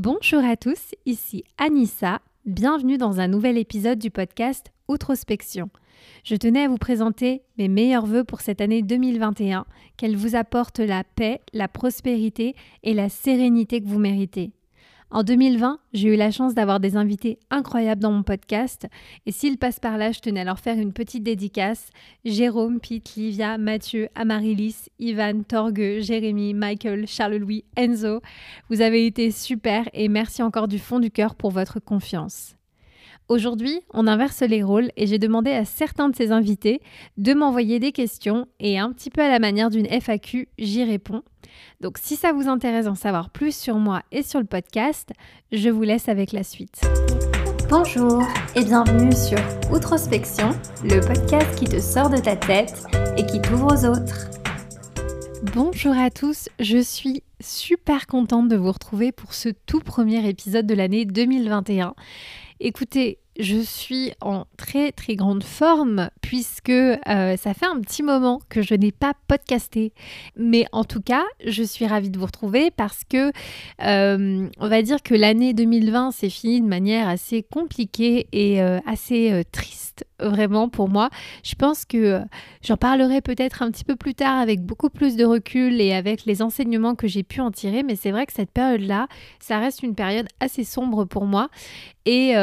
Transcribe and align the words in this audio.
Bonjour 0.00 0.44
à 0.44 0.56
tous, 0.56 0.94
ici 1.06 1.42
Anissa. 1.58 2.20
Bienvenue 2.46 2.98
dans 2.98 3.18
un 3.18 3.26
nouvel 3.26 3.58
épisode 3.58 3.98
du 3.98 4.12
podcast 4.12 4.70
Outrospection. 4.86 5.70
Je 6.22 6.36
tenais 6.36 6.66
à 6.66 6.68
vous 6.68 6.76
présenter 6.76 7.42
mes 7.58 7.66
meilleurs 7.66 8.06
voeux 8.06 8.22
pour 8.22 8.40
cette 8.40 8.60
année 8.60 8.82
2021, 8.82 9.66
qu'elle 9.96 10.16
vous 10.16 10.36
apporte 10.36 10.78
la 10.78 11.02
paix, 11.02 11.40
la 11.52 11.66
prospérité 11.66 12.54
et 12.84 12.94
la 12.94 13.08
sérénité 13.08 13.80
que 13.80 13.88
vous 13.88 13.98
méritez. 13.98 14.52
En 15.10 15.22
2020, 15.22 15.78
j'ai 15.94 16.12
eu 16.12 16.16
la 16.16 16.30
chance 16.30 16.54
d'avoir 16.54 16.80
des 16.80 16.96
invités 16.96 17.38
incroyables 17.50 18.02
dans 18.02 18.12
mon 18.12 18.22
podcast 18.22 18.86
et 19.24 19.32
s'ils 19.32 19.56
passent 19.56 19.80
par 19.80 19.96
là, 19.96 20.12
je 20.12 20.20
tenais 20.20 20.40
à 20.40 20.44
leur 20.44 20.58
faire 20.58 20.78
une 20.78 20.92
petite 20.92 21.22
dédicace. 21.22 21.88
Jérôme, 22.26 22.78
Pete, 22.78 23.14
Livia, 23.16 23.56
Mathieu, 23.56 24.08
Amarilis, 24.14 24.90
Ivan, 24.98 25.44
Torgue, 25.48 26.00
Jérémy, 26.00 26.52
Michael, 26.52 27.06
Charles-Louis, 27.06 27.64
Enzo. 27.76 28.20
Vous 28.68 28.82
avez 28.82 29.06
été 29.06 29.30
super 29.30 29.88
et 29.94 30.08
merci 30.08 30.42
encore 30.42 30.68
du 30.68 30.78
fond 30.78 31.00
du 31.00 31.10
cœur 31.10 31.34
pour 31.34 31.52
votre 31.52 31.80
confiance. 31.80 32.57
Aujourd'hui, 33.28 33.80
on 33.92 34.06
inverse 34.06 34.40
les 34.40 34.62
rôles 34.62 34.90
et 34.96 35.06
j'ai 35.06 35.18
demandé 35.18 35.50
à 35.50 35.66
certains 35.66 36.08
de 36.08 36.16
ces 36.16 36.32
invités 36.32 36.80
de 37.18 37.34
m'envoyer 37.34 37.78
des 37.78 37.92
questions 37.92 38.46
et 38.58 38.78
un 38.78 38.90
petit 38.90 39.10
peu 39.10 39.20
à 39.20 39.28
la 39.28 39.38
manière 39.38 39.68
d'une 39.68 39.86
FAQ, 39.86 40.48
j'y 40.56 40.82
réponds. 40.82 41.20
Donc 41.82 41.98
si 41.98 42.16
ça 42.16 42.32
vous 42.32 42.48
intéresse 42.48 42.86
d'en 42.86 42.94
savoir 42.94 43.28
plus 43.28 43.54
sur 43.54 43.76
moi 43.76 44.00
et 44.12 44.22
sur 44.22 44.40
le 44.40 44.46
podcast, 44.46 45.10
je 45.52 45.68
vous 45.68 45.82
laisse 45.82 46.08
avec 46.08 46.32
la 46.32 46.42
suite. 46.42 46.80
Bonjour 47.68 48.22
et 48.56 48.64
bienvenue 48.64 49.12
sur 49.12 49.38
Outrospection, 49.70 50.52
le 50.82 51.00
podcast 51.06 51.54
qui 51.58 51.66
te 51.66 51.80
sort 51.80 52.08
de 52.08 52.16
ta 52.16 52.34
tête 52.34 52.86
et 53.18 53.26
qui 53.26 53.42
t'ouvre 53.42 53.74
aux 53.74 53.84
autres. 53.84 54.30
Bonjour 55.54 55.96
à 55.96 56.10
tous, 56.10 56.48
je 56.60 56.78
suis 56.78 57.22
super 57.40 58.06
contente 58.06 58.48
de 58.48 58.56
vous 58.56 58.72
retrouver 58.72 59.12
pour 59.12 59.34
ce 59.34 59.50
tout 59.66 59.80
premier 59.80 60.26
épisode 60.26 60.66
de 60.66 60.74
l'année 60.74 61.04
2021. 61.04 61.94
Écoutez, 62.60 63.18
je 63.38 63.60
suis 63.60 64.10
en 64.20 64.46
très 64.56 64.90
très 64.90 65.14
grande 65.14 65.44
forme 65.44 66.10
puisque 66.20 66.70
euh, 66.70 67.36
ça 67.36 67.54
fait 67.54 67.66
un 67.66 67.80
petit 67.80 68.02
moment 68.02 68.40
que 68.48 68.62
je 68.62 68.74
n'ai 68.74 68.90
pas 68.90 69.14
podcasté. 69.28 69.92
Mais 70.36 70.66
en 70.72 70.82
tout 70.82 71.00
cas, 71.00 71.22
je 71.46 71.62
suis 71.62 71.86
ravie 71.86 72.10
de 72.10 72.18
vous 72.18 72.26
retrouver 72.26 72.72
parce 72.72 73.02
que 73.08 73.30
euh, 73.84 74.48
on 74.58 74.68
va 74.68 74.82
dire 74.82 75.04
que 75.04 75.14
l'année 75.14 75.54
2020 75.54 76.10
s'est 76.10 76.30
finie 76.30 76.60
de 76.60 76.66
manière 76.66 77.06
assez 77.06 77.44
compliquée 77.44 78.26
et 78.32 78.60
euh, 78.60 78.80
assez 78.86 79.44
triste 79.52 80.04
vraiment 80.20 80.68
pour 80.68 80.88
moi. 80.88 81.10
Je 81.44 81.54
pense 81.54 81.84
que 81.84 82.20
j'en 82.62 82.76
parlerai 82.76 83.20
peut-être 83.20 83.62
un 83.62 83.70
petit 83.70 83.84
peu 83.84 83.96
plus 83.96 84.14
tard 84.14 84.38
avec 84.38 84.60
beaucoup 84.60 84.90
plus 84.90 85.16
de 85.16 85.24
recul 85.24 85.80
et 85.80 85.92
avec 85.92 86.24
les 86.24 86.42
enseignements 86.42 86.94
que 86.94 87.06
j'ai 87.06 87.22
pu 87.22 87.40
en 87.40 87.50
tirer. 87.50 87.82
Mais 87.82 87.96
c'est 87.96 88.10
vrai 88.10 88.26
que 88.26 88.32
cette 88.32 88.50
période-là, 88.50 89.08
ça 89.40 89.58
reste 89.58 89.82
une 89.82 89.94
période 89.94 90.28
assez 90.40 90.64
sombre 90.64 91.04
pour 91.04 91.26
moi. 91.26 91.48
Et 92.06 92.34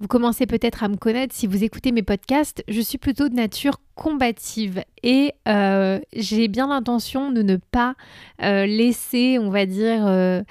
vous 0.00 0.08
commencez 0.08 0.46
peut-être 0.46 0.84
à 0.84 0.88
me 0.88 0.96
connaître 0.96 1.34
si 1.34 1.46
vous 1.46 1.64
écoutez 1.64 1.92
mes 1.92 2.02
podcasts, 2.02 2.62
je 2.68 2.80
suis 2.80 2.98
plutôt 2.98 3.28
de 3.30 3.34
nature 3.34 3.78
combative 3.94 4.82
et 5.02 5.32
euh, 5.48 6.00
j'ai 6.14 6.48
bien 6.48 6.68
l'intention 6.68 7.30
de 7.30 7.42
ne 7.42 7.56
pas 7.56 7.94
euh, 8.42 8.66
laisser, 8.66 9.38
on 9.38 9.50
va 9.50 9.66
dire, 9.66 10.06
euh, 10.06 10.42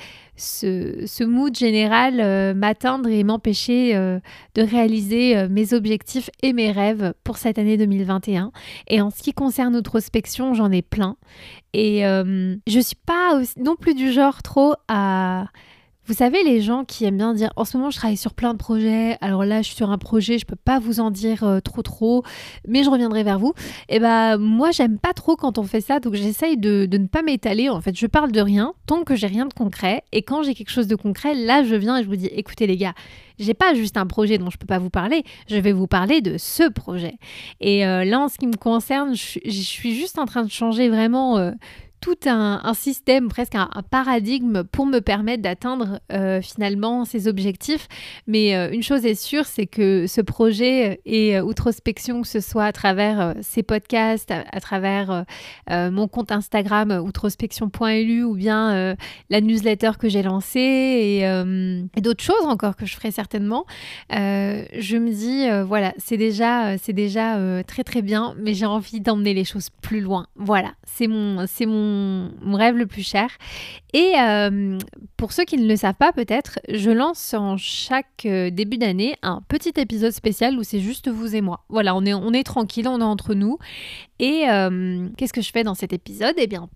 ce, 0.42 1.06
ce, 1.06 1.24
mood 1.24 1.56
général 1.56 2.56
m'atteindre 2.56 3.10
et 3.10 3.24
m'empêcher 3.24 3.94
de 3.94 4.62
réaliser 4.62 5.48
mes 5.50 5.74
objectifs 5.74 6.30
et 6.42 6.54
mes 6.54 6.72
rêves 6.72 7.14
pour 7.24 7.38
cette 7.38 7.58
année 7.58 7.78
2021. 7.78 8.52
Et 8.88 9.02
en 9.02 9.10
ce 9.10 9.22
qui 9.22 9.34
concerne 9.34 9.74
l'introspection, 9.74 10.54
j'en 10.54 10.72
ai 10.72 10.82
plein. 10.82 11.18
Et 11.74 12.02
je 12.02 12.80
suis 12.80 12.98
pas 13.06 13.42
non 13.58 13.76
plus 13.76 13.94
du 13.94 14.12
genre 14.12 14.42
trop 14.42 14.74
à 14.88 15.46
vous 16.06 16.16
savez, 16.16 16.44
les 16.44 16.62
gens 16.62 16.84
qui 16.84 17.06
aiment 17.06 17.18
bien 17.18 17.34
dire 17.34 17.54
en 17.56 17.64
ce 17.64 17.78
moment 17.78 17.92
je 17.92 17.98
travaille 17.98 18.18
sur 18.18 18.34
plein 18.34 18.54
de 18.54 18.58
projets, 18.58 19.18
alors 19.22 19.46
là 19.46 19.62
je 19.62 19.68
suis 19.68 19.76
sur 19.76 19.92
un 19.92 20.00
projet, 20.00 20.40
je 20.40 20.46
peux 20.46 20.56
pas 20.56 20.80
vous 20.80 21.00
en 21.00 21.12
dire 21.12 21.44
euh, 21.44 21.60
trop 21.60 21.84
trop, 21.84 22.24
mais 22.68 22.84
je 22.84 22.90
reviendrai 22.90 23.24
vers 23.24 23.38
vous. 23.38 23.54
Et 23.88 23.98
eh 23.98 24.00
ben 24.00 24.38
moi 24.38 24.72
j'aime 24.72 24.98
pas 24.98 25.14
trop 25.14 25.36
quand 25.36 25.60
on 25.60 25.64
fait 25.64 25.80
ça, 25.80 26.00
donc 26.00 26.16
j'essaye 26.16 26.58
de, 26.58 26.88
ne 26.92 27.06
pas 27.06 27.22
m'étaler. 27.22 27.70
En 27.70 27.82
fait, 27.82 27.96
je 27.96 28.08
parle 28.08 28.32
de 28.32 28.42
rien 28.42 28.74
tant 28.88 29.04
que 29.04 29.16
j'ai 29.16 29.28
rien 29.28 29.46
de 29.46 29.54
concret. 29.54 30.04
Et 30.12 30.24
quand 30.24 30.42
j'ai 30.42 30.56
quelque 30.56 30.72
chose 30.72 30.88
de 30.88 30.96
concret, 30.96 31.36
là 31.36 31.64
je 31.64 31.76
viens 31.76 31.98
et 31.98 32.04
je 32.04 32.08
vous 32.08 32.16
dis 32.16 32.28
écoutez 32.28 32.66
les 32.66 32.78
gars, 32.78 32.96
j'ai 33.38 33.54
pas 33.54 33.76
juste 33.76 33.96
un 33.96 34.08
projet 34.08 34.40
dont 34.40 34.50
je 34.50 34.58
peux 34.58 34.68
pas 34.68 34.80
vous 34.80 34.90
parler, 34.90 35.24
je 35.48 35.58
vais 35.58 35.72
vous 35.72 35.88
parler 35.88 36.22
de 36.22 36.38
ce 36.40 36.68
projet. 36.68 37.18
Et 37.60 37.86
euh, 37.86 38.06
là 38.06 38.22
en 38.22 38.28
ce 38.28 38.40
qui 38.40 38.48
me 38.48 38.58
concerne, 38.58 39.14
je, 39.16 39.40
suis 39.50 39.96
juste 39.96 40.18
en 40.18 40.26
train 40.26 40.44
de 40.44 40.52
changer 40.52 40.90
vraiment. 40.90 41.38
Euh, 41.38 41.52
tout 42.02 42.18
un, 42.26 42.74
système, 42.74 43.30
presque 43.30 43.54
un, 43.54 43.70
paradigme 43.90 44.64
pour 44.64 44.88
me 44.88 45.00
permettre 45.00 45.44
d'atteindre 45.44 46.00
euh, 46.12 46.42
finalement 46.42 47.06
ces 47.06 47.28
objectifs. 47.28 47.88
Mais 48.26 48.56
euh, 48.56 48.72
une 48.72 48.82
chose 48.82 49.06
est 49.06 49.16
sûre, 49.16 49.46
c'est 49.46 49.68
que 49.68 50.08
ce 50.08 50.20
projet 50.20 51.00
et 51.06 51.38
euh, 51.38 51.44
outrospection, 51.44 52.24
que 52.24 52.28
ce 52.28 52.40
soit 52.40 52.66
à 52.66 52.72
travers 52.72 53.36
ces 53.42 53.62
podcasts, 53.62 54.32
à, 54.32 54.60
travers 54.60 55.26
mon 55.70 56.08
compte 56.08 56.32
Instagram 56.32 56.92
outrospection.lu 57.06 58.24
ou 58.24 58.34
bien 58.34 58.96
la 59.30 59.42
newsletter 59.42 59.92
que 60.00 60.10
j'ai 60.10 60.24
lancée 60.24 60.60
et, 60.60 61.20
et 61.22 62.02
d'autres 62.02 62.24
choses 62.24 62.46
encore 62.46 62.76
que 62.76 62.86
je 62.88 62.96
ferai 62.96 63.12
certainement, 63.12 63.66
je 64.10 64.98
me 64.98 65.12
dis, 65.12 65.48
voilà, 65.68 65.94
c'est 65.98 66.18
déjà, 66.18 66.78
c'est 66.80 66.94
déjà 66.94 67.64
très 67.64 67.84
très 67.84 68.02
bien, 68.02 68.36
mais 68.40 68.56
j'ai 68.56 68.66
envie 68.66 69.02
d'emmener 69.02 69.34
les 69.34 69.46
choses 69.46 69.70
plus 69.82 70.02
loin. 70.02 70.28
Voilà, 70.36 70.72
c'est 70.84 71.08
mon, 71.08 71.46
c'est 71.48 71.68
mon 71.68 71.91
mon, 71.92 72.56
rêve 72.56 72.76
le 72.76 72.86
plus 72.86 73.08
cher. 73.08 73.30
Et 73.94 74.14
euh, 74.20 74.78
pour 75.18 75.32
ceux 75.32 75.44
qui 75.44 75.58
ne 75.58 75.68
le 75.68 75.76
savent 75.76 75.96
pas 75.96 76.12
peut-être, 76.14 76.60
je 76.70 76.92
lance 76.92 77.34
en 77.34 77.58
chaque 77.58 78.26
euh, 78.26 78.50
début 78.50 78.78
d'année 78.78 79.16
un 79.22 79.42
petit 79.48 79.74
épisode 79.78 80.12
spécial 80.12 80.58
où 80.58 80.64
c'est 80.64 80.80
juste 80.80 81.10
vous 81.10 81.36
et 81.36 81.42
moi. 81.42 81.64
Voilà, 81.70 81.96
on 81.96 82.06
est, 82.06 82.14
on 82.14 82.34
est 82.34 82.44
tranquille, 82.44 82.88
on 82.88 83.00
est 83.00 83.04
entre 83.04 83.34
nous. 83.34 83.58
Et 84.20 84.50
euh, 84.50 85.08
qu'est-ce 85.18 85.34
que 85.34 85.42
je 85.42 85.52
fais 85.52 85.64
dans 85.64 85.76
cet 85.76 85.94
épisode? 85.94 86.36
Eh 86.38 86.48
bien, 86.48 86.70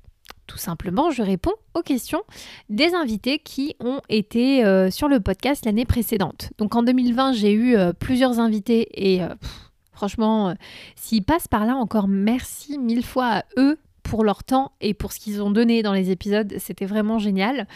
tout 0.48 0.58
simplement, 0.58 1.09
je 1.12 1.22
réponds 1.22 1.53
aux 1.74 1.82
questions 1.82 2.22
des 2.70 2.94
invités 2.94 3.40
qui 3.40 3.76
ont 3.80 4.00
été 4.09 4.62
sur 4.92 5.08
le 5.08 5.20
podcast 5.20 5.66
l'année 5.66 5.86
précédente. 5.86 6.52
Donc 6.59 6.76
en 6.76 6.84
2020, 6.84 7.34
j'ai 7.34 7.52
eu 7.53 7.76
plusieurs 8.00 8.40
invités 8.40 8.88
et 8.94 9.22
franchement, 9.92 10.53
s'ils 10.96 11.24
passent 11.24 11.47
par 11.47 11.66
là, 11.66 11.76
encore 11.76 12.08
merci 12.08 12.78
mille 12.78 13.03
fois 13.03 13.26
à 13.26 13.44
eux 13.58 13.80
pour 14.05 14.23
leur 14.23 14.43
temps 14.43 14.71
et 14.81 14.93
pour 14.93 15.11
ce 15.11 15.19
qu'ils 15.19 15.41
ont 15.41 15.49
donné 15.49 15.81
dans 15.81 15.91
les 15.91 16.11
épisodes. 16.11 16.53
C'était 16.59 16.85
vraiment 16.85 17.17
génial. 17.17 17.67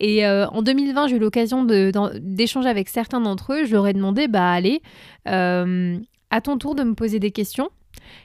Et 0.00 0.26
euh, 0.26 0.46
en 0.48 0.60
2020, 0.60 1.06
j'ai 1.06 1.16
eu 1.16 1.18
l'occasion 1.20 1.64
d'échanger 1.64 2.68
avec 2.68 2.88
certains 2.88 3.20
d'entre 3.20 3.52
eux. 3.52 3.64
Je 3.64 3.72
leur 3.72 3.86
ai 3.86 3.92
demandé, 3.92 4.26
bah 4.26 4.50
allez, 4.50 4.82
euh, 5.28 5.96
à 6.30 6.40
ton 6.40 6.58
tour 6.58 6.74
de 6.74 6.82
me 6.82 6.94
poser 6.94 7.20
des 7.20 7.30
questions. 7.30 7.70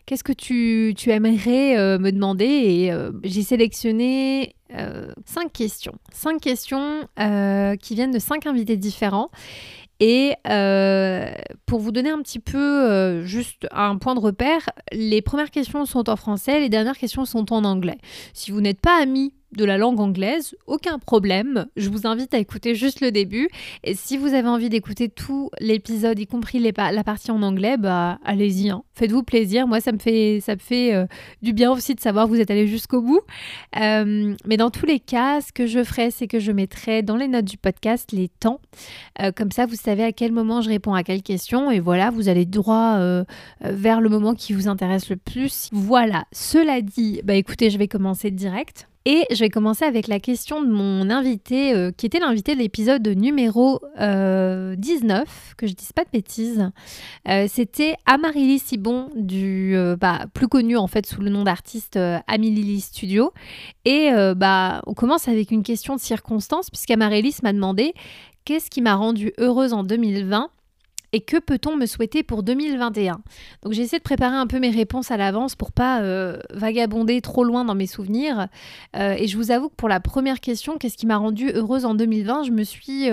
Qu'est-ce 0.05 0.23
que 0.23 0.33
tu, 0.33 0.93
aimerais 1.07 1.77
euh, 1.77 1.99
me 1.99 2.11
demander? 2.11 2.45
Et 2.45 2.91
j'ai 3.23 3.43
sélectionné 3.43 4.55
cinq 5.25 5.53
questions. 5.53 5.95
Cinq 6.11 6.41
questions 6.41 7.01
qui 7.79 7.95
viennent 7.95 8.11
de 8.11 8.19
cinq 8.19 8.47
invités 8.47 8.75
différents. 8.75 9.29
Et 10.03 10.33
euh, 10.49 11.31
pour 11.67 11.79
vous 11.79 11.91
donner 11.91 12.09
un 12.09 12.23
petit 12.23 12.39
peu 12.39 12.57
euh, 12.57 13.23
juste 13.23 13.67
un 13.71 13.97
point 13.97 14.15
de 14.15 14.19
repère, 14.19 14.67
les 14.91 15.21
premières 15.21 15.51
questions 15.51 15.85
sont 15.85 16.09
en 16.09 16.15
français, 16.15 16.59
les 16.59 16.69
dernières 16.69 16.97
questions 16.97 17.23
sont 17.23 17.53
en 17.53 17.63
anglais. 17.63 17.99
Si 18.33 18.49
vous 18.49 18.61
n'êtes 18.61 18.81
pas 18.81 18.99
amis 18.99 19.31
de 19.55 19.65
la 19.65 19.77
langue 19.77 19.99
anglaise, 19.99 20.55
aucun 20.67 20.99
problème. 20.99 21.67
Je 21.75 21.89
vous 21.89 22.07
invite 22.07 22.33
à 22.33 22.39
écouter 22.39 22.75
juste 22.75 23.01
le 23.01 23.11
début. 23.11 23.49
Et 23.83 23.95
si 23.95 24.17
vous 24.17 24.33
avez 24.33 24.47
envie 24.47 24.69
d'écouter 24.69 25.09
tout 25.09 25.49
l'épisode, 25.59 26.19
y 26.19 26.27
compris 26.27 26.59
la 26.59 27.03
partie 27.03 27.31
en 27.31 27.41
anglais, 27.41 27.77
bah 27.77 28.19
allez-y. 28.23 28.69
Hein. 28.69 28.83
Faites-vous 28.95 29.23
plaisir. 29.23 29.67
Moi, 29.67 29.81
ça 29.81 29.91
me 29.91 29.97
fait, 29.97 30.39
ça 30.41 30.55
me 30.55 30.59
fait 30.59 30.93
euh, 30.93 31.05
du 31.41 31.53
bien 31.53 31.71
aussi 31.71 31.95
de 31.95 31.99
savoir 31.99 32.25
que 32.25 32.29
vous 32.31 32.39
êtes 32.39 32.51
allé 32.51 32.67
jusqu'au 32.67 33.01
bout. 33.01 33.21
Euh, 33.79 34.35
mais 34.45 34.57
dans 34.57 34.69
tous 34.69 34.85
les 34.85 34.99
cas, 34.99 35.41
ce 35.41 35.51
que 35.51 35.65
je 35.65 35.83
ferai, 35.83 36.11
c'est 36.11 36.27
que 36.27 36.39
je 36.39 36.51
mettrai 36.51 37.01
dans 37.01 37.17
les 37.17 37.27
notes 37.27 37.45
du 37.45 37.57
podcast 37.57 38.11
les 38.11 38.29
temps. 38.29 38.59
Euh, 39.21 39.31
comme 39.31 39.51
ça, 39.51 39.65
vous 39.65 39.75
savez 39.75 40.03
à 40.03 40.11
quel 40.11 40.31
moment 40.31 40.61
je 40.61 40.69
réponds 40.69 40.93
à 40.93 41.03
quelle 41.03 41.23
question. 41.23 41.71
Et 41.71 41.79
voilà, 41.79 42.09
vous 42.09 42.29
allez 42.29 42.45
droit 42.45 42.99
vers 43.61 44.01
le 44.01 44.09
moment 44.09 44.33
qui 44.33 44.53
vous 44.53 44.67
intéresse 44.67 45.09
le 45.09 45.15
plus. 45.15 45.69
Voilà. 45.71 46.25
Cela 46.31 46.81
dit, 46.81 47.21
bah 47.23 47.35
écoutez, 47.35 47.69
je 47.69 47.77
vais 47.77 47.87
commencer 47.87 48.31
direct. 48.31 48.87
Et 49.05 49.25
je 49.31 49.39
vais 49.39 49.49
commencer 49.49 49.83
avec 49.83 50.07
la 50.07 50.19
question 50.19 50.61
de 50.61 50.69
mon 50.69 51.09
invité, 51.09 51.73
euh, 51.73 51.91
qui 51.91 52.05
était 52.05 52.19
l'invité 52.19 52.53
de 52.53 52.59
l'épisode 52.59 53.07
numéro 53.07 53.79
19, 53.97 53.99
euh, 53.99 55.25
que 55.57 55.65
je 55.65 55.73
dise 55.73 55.91
pas 55.91 56.03
de 56.03 56.09
bêtises. 56.13 56.69
Euh, 57.27 57.47
c'était 57.49 57.95
Amaryllis 58.05 58.59
Sibon, 58.59 59.09
du, 59.15 59.75
bah, 59.99 60.27
plus 60.35 60.47
connu 60.47 60.77
en 60.77 60.85
fait 60.85 61.07
sous 61.07 61.21
le 61.21 61.31
nom 61.31 61.43
d'artiste 61.43 61.97
Amélie 62.27 62.81
Studio. 62.81 63.33
Et 63.85 64.11
bah, 64.35 64.81
on 64.85 64.93
commence 64.93 65.27
avec 65.27 65.49
une 65.49 65.63
question 65.63 65.95
de 65.95 66.01
circonstance, 66.01 66.69
puisqu'Amaryllis 66.69 67.37
m'a 67.41 67.53
demandé 67.53 67.93
qu'est-ce 68.45 68.69
qui 68.69 68.81
m'a 68.81 68.95
rendue 68.95 69.33
heureuse 69.39 69.73
en 69.73 69.83
2020 69.83 70.49
et 71.13 71.21
que 71.21 71.37
peut-on 71.37 71.75
me 71.75 71.85
souhaiter 71.85 72.23
pour 72.23 72.43
2021 72.43 73.21
Donc 73.63 73.73
j'ai 73.73 73.81
essayé 73.81 73.99
de 73.99 74.03
préparer 74.03 74.35
un 74.35 74.47
peu 74.47 74.59
mes 74.59 74.69
réponses 74.69 75.11
à 75.11 75.17
l'avance 75.17 75.55
pour 75.55 75.71
pas 75.71 76.01
euh, 76.01 76.37
vagabonder 76.53 77.21
trop 77.21 77.43
loin 77.43 77.65
dans 77.65 77.75
mes 77.75 77.87
souvenirs. 77.87 78.47
Euh, 78.95 79.15
et 79.17 79.27
je 79.27 79.37
vous 79.37 79.51
avoue 79.51 79.69
que 79.69 79.75
pour 79.75 79.89
la 79.89 79.99
première 79.99 80.39
question, 80.39 80.77
qu'est-ce 80.77 80.97
qui 80.97 81.05
m'a 81.05 81.17
rendue 81.17 81.51
heureuse 81.53 81.85
en 81.85 81.95
2020 81.95 82.43
Je 82.43 82.51
me 82.51 82.63
suis 82.63 83.09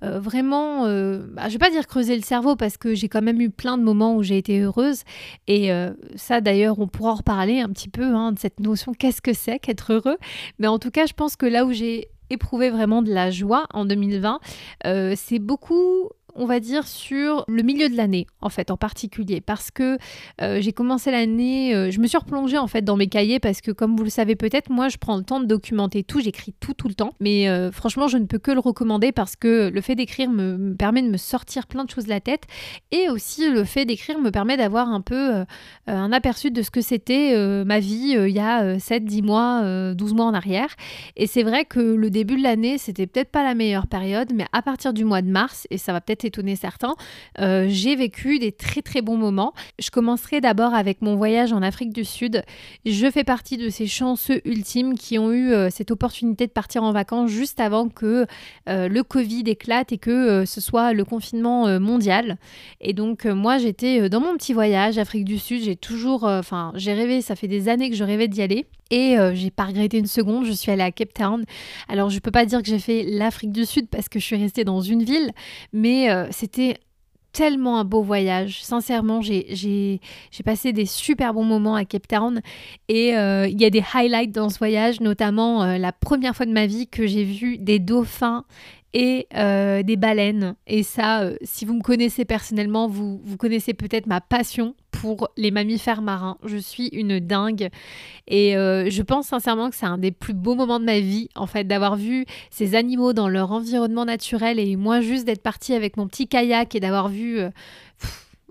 vraiment, 0.00 0.82
bah, 0.82 1.48
je 1.48 1.52
vais 1.52 1.58
pas 1.58 1.70
dire 1.70 1.86
creuser 1.86 2.16
le 2.16 2.22
cerveau 2.22 2.56
parce 2.56 2.76
que 2.76 2.94
j'ai 2.94 3.08
quand 3.08 3.22
même 3.22 3.40
eu 3.40 3.50
plein 3.50 3.78
de 3.78 3.82
moments 3.82 4.16
où 4.16 4.22
j'ai 4.22 4.38
été 4.38 4.60
heureuse. 4.60 5.02
Et 5.48 5.70
ça 6.16 6.40
d'ailleurs, 6.40 6.78
on 6.78 6.86
pourra 6.86 7.12
en 7.12 7.16
reparler 7.16 7.60
un 7.60 7.68
petit 7.68 7.88
peu 7.88 8.04
hein, 8.04 8.32
de 8.32 8.38
cette 8.38 8.60
notion 8.60 8.92
qu'est-ce 8.94 9.20
que 9.20 9.32
c'est 9.32 9.58
qu'être 9.58 9.92
heureux? 9.92 10.16
Mais 10.58 10.66
en 10.66 10.78
tout 10.78 10.90
cas, 10.90 11.06
je 11.06 11.12
pense 11.12 11.36
que 11.36 11.46
là 11.46 11.64
où 11.64 11.72
j'ai 11.72 12.08
éprouvé 12.30 12.70
vraiment 12.70 13.02
de 13.02 13.12
la 13.12 13.30
joie 13.30 13.66
en 13.72 13.84
2020, 13.84 14.40
euh, 14.86 15.14
c'est 15.16 15.38
beaucoup 15.38 16.08
on 16.34 16.46
va 16.46 16.60
dire, 16.60 16.86
sur 16.86 17.44
le 17.48 17.62
milieu 17.62 17.88
de 17.88 17.96
l'année, 17.96 18.26
en 18.40 18.48
fait, 18.48 18.70
en 18.70 18.76
particulier. 18.76 19.40
Parce 19.40 19.70
que 19.70 19.98
euh, 20.40 20.60
j'ai 20.60 20.72
commencé 20.72 21.10
l'année, 21.10 21.74
euh, 21.74 21.90
je 21.90 22.00
me 22.00 22.06
suis 22.06 22.16
replongée, 22.16 22.58
en 22.58 22.66
fait, 22.66 22.82
dans 22.82 22.96
mes 22.96 23.06
cahiers, 23.06 23.40
parce 23.40 23.60
que, 23.60 23.70
comme 23.70 23.96
vous 23.96 24.04
le 24.04 24.10
savez 24.10 24.36
peut-être, 24.36 24.70
moi, 24.70 24.88
je 24.88 24.96
prends 24.96 25.16
le 25.16 25.24
temps 25.24 25.40
de 25.40 25.46
documenter 25.46 26.02
tout, 26.02 26.20
j'écris 26.20 26.54
tout, 26.58 26.74
tout 26.74 26.88
le 26.88 26.94
temps. 26.94 27.14
Mais 27.20 27.48
euh, 27.48 27.70
franchement, 27.70 28.08
je 28.08 28.18
ne 28.18 28.26
peux 28.26 28.38
que 28.38 28.50
le 28.50 28.60
recommander 28.60 29.12
parce 29.12 29.36
que 29.36 29.70
le 29.72 29.80
fait 29.80 29.94
d'écrire 29.94 30.30
me, 30.30 30.74
permet 30.74 31.02
de 31.02 31.08
me 31.08 31.16
sortir 31.16 31.66
plein 31.66 31.84
de 31.84 31.90
choses 31.90 32.04
de 32.04 32.10
la 32.10 32.20
tête. 32.20 32.44
Et 32.90 33.08
aussi, 33.10 33.50
le 33.50 33.64
fait 33.64 33.84
d'écrire 33.84 34.18
me 34.18 34.30
permet 34.30 34.56
d'avoir 34.56 34.88
un 34.88 35.00
peu 35.00 35.44
un 35.86 36.12
aperçu 36.12 36.50
de 36.50 36.62
ce 36.62 36.70
que 36.70 36.80
c'était 36.80 37.34
ma 37.64 37.78
vie 37.78 38.16
il 38.16 38.34
y 38.34 38.38
a 38.38 38.78
7, 38.78 39.04
10 39.04 39.22
mois, 39.22 39.94
12 39.94 40.14
mois 40.14 40.26
en 40.26 40.34
arrière. 40.34 40.68
Et 41.16 41.26
c'est 41.26 41.42
vrai 41.42 41.64
que 41.64 41.80
le 41.80 42.10
début 42.10 42.36
de 42.36 42.42
l'année, 42.42 42.78
c'était 42.78 43.06
peut-être 43.06 43.30
pas 43.30 43.42
la 43.42 43.54
meilleure 43.54 43.86
période, 43.86 44.32
mais 44.34 44.46
à 44.52 44.62
partir 44.62 44.92
du 44.92 45.04
mois 45.04 45.22
de 45.22 45.30
mars, 45.30 45.66
et 45.70 45.78
ça 45.78 45.92
va 45.92 46.00
peut-être 46.00 46.21
étonner 46.24 46.56
certains, 46.56 46.94
euh, 47.38 47.66
j'ai 47.68 47.96
vécu 47.96 48.38
des 48.38 48.52
très 48.52 48.82
très 48.82 49.02
bons 49.02 49.16
moments. 49.16 49.52
Je 49.78 49.90
commencerai 49.90 50.40
d'abord 50.40 50.74
avec 50.74 51.02
mon 51.02 51.16
voyage 51.16 51.52
en 51.52 51.62
Afrique 51.62 51.92
du 51.92 52.04
Sud. 52.04 52.42
Je 52.84 53.10
fais 53.10 53.24
partie 53.24 53.56
de 53.56 53.68
ces 53.68 53.86
chanceux 53.86 54.40
ultimes 54.44 54.94
qui 54.94 55.18
ont 55.18 55.32
eu 55.32 55.52
euh, 55.52 55.70
cette 55.70 55.90
opportunité 55.90 56.46
de 56.46 56.52
partir 56.52 56.82
en 56.82 56.92
vacances 56.92 57.30
juste 57.30 57.60
avant 57.60 57.88
que 57.88 58.26
euh, 58.68 58.88
le 58.88 59.02
Covid 59.02 59.44
éclate 59.46 59.92
et 59.92 59.98
que 59.98 60.44
ce 60.44 60.60
soit 60.60 60.92
le 60.92 61.04
confinement 61.04 61.80
mondial. 61.80 62.38
Et 62.80 62.92
donc 62.92 63.24
moi 63.24 63.58
j'étais 63.58 64.08
dans 64.08 64.20
mon 64.20 64.34
petit 64.36 64.52
voyage 64.52 64.98
Afrique 64.98 65.24
du 65.24 65.38
Sud. 65.38 65.62
J'ai 65.62 65.76
toujours, 65.76 66.24
enfin 66.24 66.72
j'ai 66.74 66.92
rêvé, 66.92 67.20
ça 67.22 67.36
fait 67.36 67.48
des 67.48 67.68
années 67.68 67.90
que 67.90 67.96
je 67.96 68.04
rêvais 68.04 68.28
d'y 68.28 68.42
aller. 68.42 68.66
Et 68.92 69.16
j'ai 69.32 69.50
pas 69.50 69.64
regretté 69.64 69.98
une 69.98 70.06
seconde, 70.06 70.44
je 70.44 70.52
suis 70.52 70.70
allée 70.70 70.82
à 70.82 70.92
Cape 70.92 71.14
Town. 71.14 71.44
Alors 71.88 72.10
je 72.10 72.18
peux 72.18 72.30
pas 72.30 72.44
dire 72.44 72.60
que 72.62 72.68
j'ai 72.68 72.78
fait 72.78 73.04
l'Afrique 73.08 73.50
du 73.50 73.64
Sud 73.64 73.88
parce 73.88 74.08
que 74.08 74.18
je 74.18 74.24
suis 74.24 74.36
restée 74.36 74.64
dans 74.64 74.82
une 74.82 75.02
ville, 75.02 75.32
mais 75.72 76.08
c'était 76.30 76.76
tellement 77.32 77.78
un 77.78 77.84
beau 77.84 78.02
voyage. 78.02 78.62
Sincèrement, 78.62 79.20
j'ai 79.22 80.00
passé 80.44 80.72
des 80.72 80.86
super 80.86 81.34
bons 81.34 81.44
moments 81.44 81.74
à 81.74 81.84
Cape 81.84 82.06
Town 82.06 82.40
et 82.88 83.16
euh, 83.16 83.48
il 83.48 83.60
y 83.60 83.64
a 83.64 83.70
des 83.70 83.82
highlights 83.94 84.32
dans 84.32 84.48
ce 84.48 84.58
voyage, 84.58 85.00
notamment 85.00 85.62
euh, 85.62 85.78
la 85.78 85.92
première 85.92 86.36
fois 86.36 86.46
de 86.46 86.52
ma 86.52 86.66
vie 86.66 86.86
que 86.86 87.06
j'ai 87.06 87.24
vu 87.24 87.58
des 87.58 87.78
dauphins 87.78 88.44
et 88.92 89.26
euh, 89.34 89.82
des 89.82 89.96
baleines. 89.96 90.54
Et 90.66 90.82
ça, 90.82 91.30
si 91.42 91.64
vous 91.64 91.74
me 91.74 91.82
connaissez 91.82 92.24
personnellement, 92.24 92.86
vous, 92.86 93.20
vous 93.24 93.36
connaissez 93.36 93.72
peut-être 93.72 94.06
ma 94.06 94.20
passion 94.20 94.74
pour 95.02 95.30
les 95.36 95.50
mammifères 95.50 96.00
marins. 96.00 96.38
Je 96.44 96.56
suis 96.56 96.86
une 96.92 97.18
dingue 97.18 97.70
et 98.28 98.56
euh, 98.56 98.88
je 98.88 99.02
pense 99.02 99.26
sincèrement 99.26 99.68
que 99.68 99.74
c'est 99.74 99.84
un 99.84 99.98
des 99.98 100.12
plus 100.12 100.32
beaux 100.32 100.54
moments 100.54 100.78
de 100.78 100.84
ma 100.84 101.00
vie, 101.00 101.28
en 101.34 101.48
fait, 101.48 101.64
d'avoir 101.64 101.96
vu 101.96 102.24
ces 102.50 102.76
animaux 102.76 103.12
dans 103.12 103.28
leur 103.28 103.50
environnement 103.50 104.04
naturel 104.04 104.60
et 104.60 104.76
moi 104.76 105.00
juste 105.00 105.24
d'être 105.24 105.42
partie 105.42 105.74
avec 105.74 105.96
mon 105.96 106.06
petit 106.06 106.28
kayak 106.28 106.76
et 106.76 106.80
d'avoir 106.80 107.08
vu... 107.08 107.40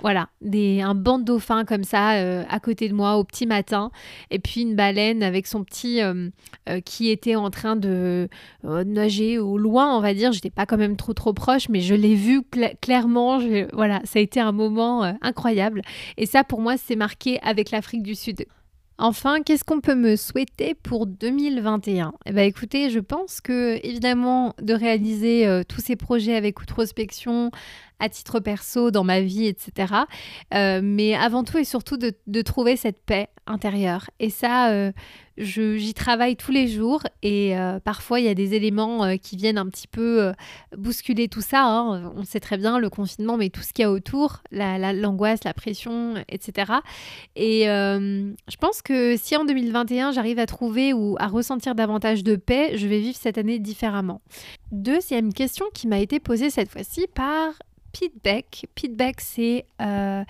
Voilà, 0.01 0.29
un 0.43 0.95
banc 0.95 1.19
de 1.19 1.25
dauphins 1.25 1.63
comme 1.63 1.83
ça 1.83 2.13
euh, 2.13 2.43
à 2.49 2.59
côté 2.59 2.89
de 2.89 2.93
moi 2.93 3.17
au 3.17 3.23
petit 3.23 3.45
matin. 3.45 3.91
Et 4.31 4.39
puis 4.39 4.61
une 4.61 4.75
baleine 4.75 5.21
avec 5.21 5.45
son 5.45 5.63
petit 5.63 6.01
euh, 6.01 6.29
euh, 6.69 6.81
qui 6.81 7.09
était 7.11 7.35
en 7.35 7.51
train 7.51 7.75
de 7.75 8.27
nager 8.63 9.37
au 9.37 9.57
loin, 9.57 9.95
on 9.95 10.01
va 10.01 10.13
dire. 10.13 10.31
J'étais 10.31 10.49
pas 10.49 10.65
quand 10.65 10.77
même 10.77 10.97
trop 10.97 11.13
trop 11.13 11.33
proche, 11.33 11.69
mais 11.69 11.81
je 11.81 11.93
l'ai 11.93 12.15
vu 12.15 12.41
clairement. 12.81 13.39
voilà, 13.73 14.01
ça 14.03 14.19
a 14.19 14.21
été 14.21 14.39
un 14.39 14.51
moment 14.51 15.03
incroyable. 15.21 15.81
Et 16.17 16.25
ça, 16.25 16.43
pour 16.43 16.61
moi, 16.61 16.77
c'est 16.77 16.95
marqué 16.95 17.39
avec 17.41 17.71
l'Afrique 17.71 18.03
du 18.03 18.15
Sud. 18.15 18.45
Enfin, 18.97 19.41
qu'est-ce 19.41 19.63
qu'on 19.63 19.81
peut 19.81 19.95
me 19.95 20.15
souhaiter 20.15 20.75
pour 20.75 21.07
2021 21.07 22.13
Eh 22.27 22.31
bien, 22.31 22.43
écoutez, 22.43 22.91
je 22.91 22.99
pense 22.99 23.41
que 23.41 23.79
évidemment 23.83 24.53
de 24.61 24.75
réaliser 24.75 25.63
tous 25.67 25.81
ces 25.81 25.95
projets 25.95 26.35
avec 26.35 26.61
Outrospection, 26.61 27.49
à 28.01 28.09
titre 28.09 28.39
perso, 28.39 28.91
dans 28.91 29.03
ma 29.03 29.21
vie, 29.21 29.45
etc. 29.45 29.93
Euh, 30.53 30.81
mais 30.83 31.13
avant 31.15 31.43
tout 31.43 31.59
et 31.59 31.63
surtout 31.63 31.97
de, 31.97 32.41
trouver 32.41 32.75
cette 32.75 32.99
paix 33.05 33.29
intérieure. 33.45 34.09
Et 34.19 34.31
ça, 34.31 34.71
euh, 34.71 34.91
j'y 35.37 35.93
travaille 35.93 36.35
tous 36.35 36.51
les 36.51 36.67
jours 36.67 37.03
et 37.21 37.55
euh, 37.55 37.79
parfois 37.79 38.19
il 38.19 38.25
y 38.25 38.29
a 38.29 38.33
des 38.33 38.55
éléments 38.55 39.15
qui 39.17 39.37
viennent 39.37 39.59
un 39.59 39.67
petit 39.67 39.87
peu 39.87 40.31
bousculer 40.75 41.27
tout 41.27 41.41
ça. 41.41 41.63
Hein. 41.63 42.11
On 42.15 42.23
sait 42.23 42.39
très 42.39 42.57
bien 42.57 42.79
le 42.79 42.89
confinement, 42.89 43.37
mais 43.37 43.49
tout 43.49 43.61
ce 43.61 43.71
qu'il 43.71 43.83
y 43.83 43.85
a 43.85 43.91
autour, 43.91 44.41
l'angoisse, 44.51 45.43
la, 45.43 45.49
la, 45.49 45.53
pression, 45.53 46.15
etc. 46.27 46.73
Et 47.35 47.65
je 47.65 48.57
pense 48.59 48.81
que 48.81 49.15
si 49.15 49.35
en 49.35 49.45
2021 49.45 50.11
j'arrive 50.11 50.39
à 50.39 50.47
trouver 50.47 50.91
ou 50.91 51.15
à 51.19 51.27
ressentir 51.27 51.75
davantage 51.75 52.23
de 52.23 52.35
paix, 52.35 52.75
je 52.77 52.87
vais 52.87 52.99
vivre 52.99 53.17
cette 53.17 53.37
année 53.37 53.59
différemment. 53.59 54.21
Deuxième 54.71 55.33
question 55.33 55.65
qui 55.73 55.87
m'a 55.87 55.99
été 55.99 56.19
posée 56.19 56.49
cette 56.49 56.69
fois-ci 56.69 57.05
par 57.13 57.53
Pete 57.91 58.23
Beck. 58.23 58.67
Pete 58.75 58.95
Beck, 58.95 59.21
c'est 59.21 59.65
euh, 59.81 60.23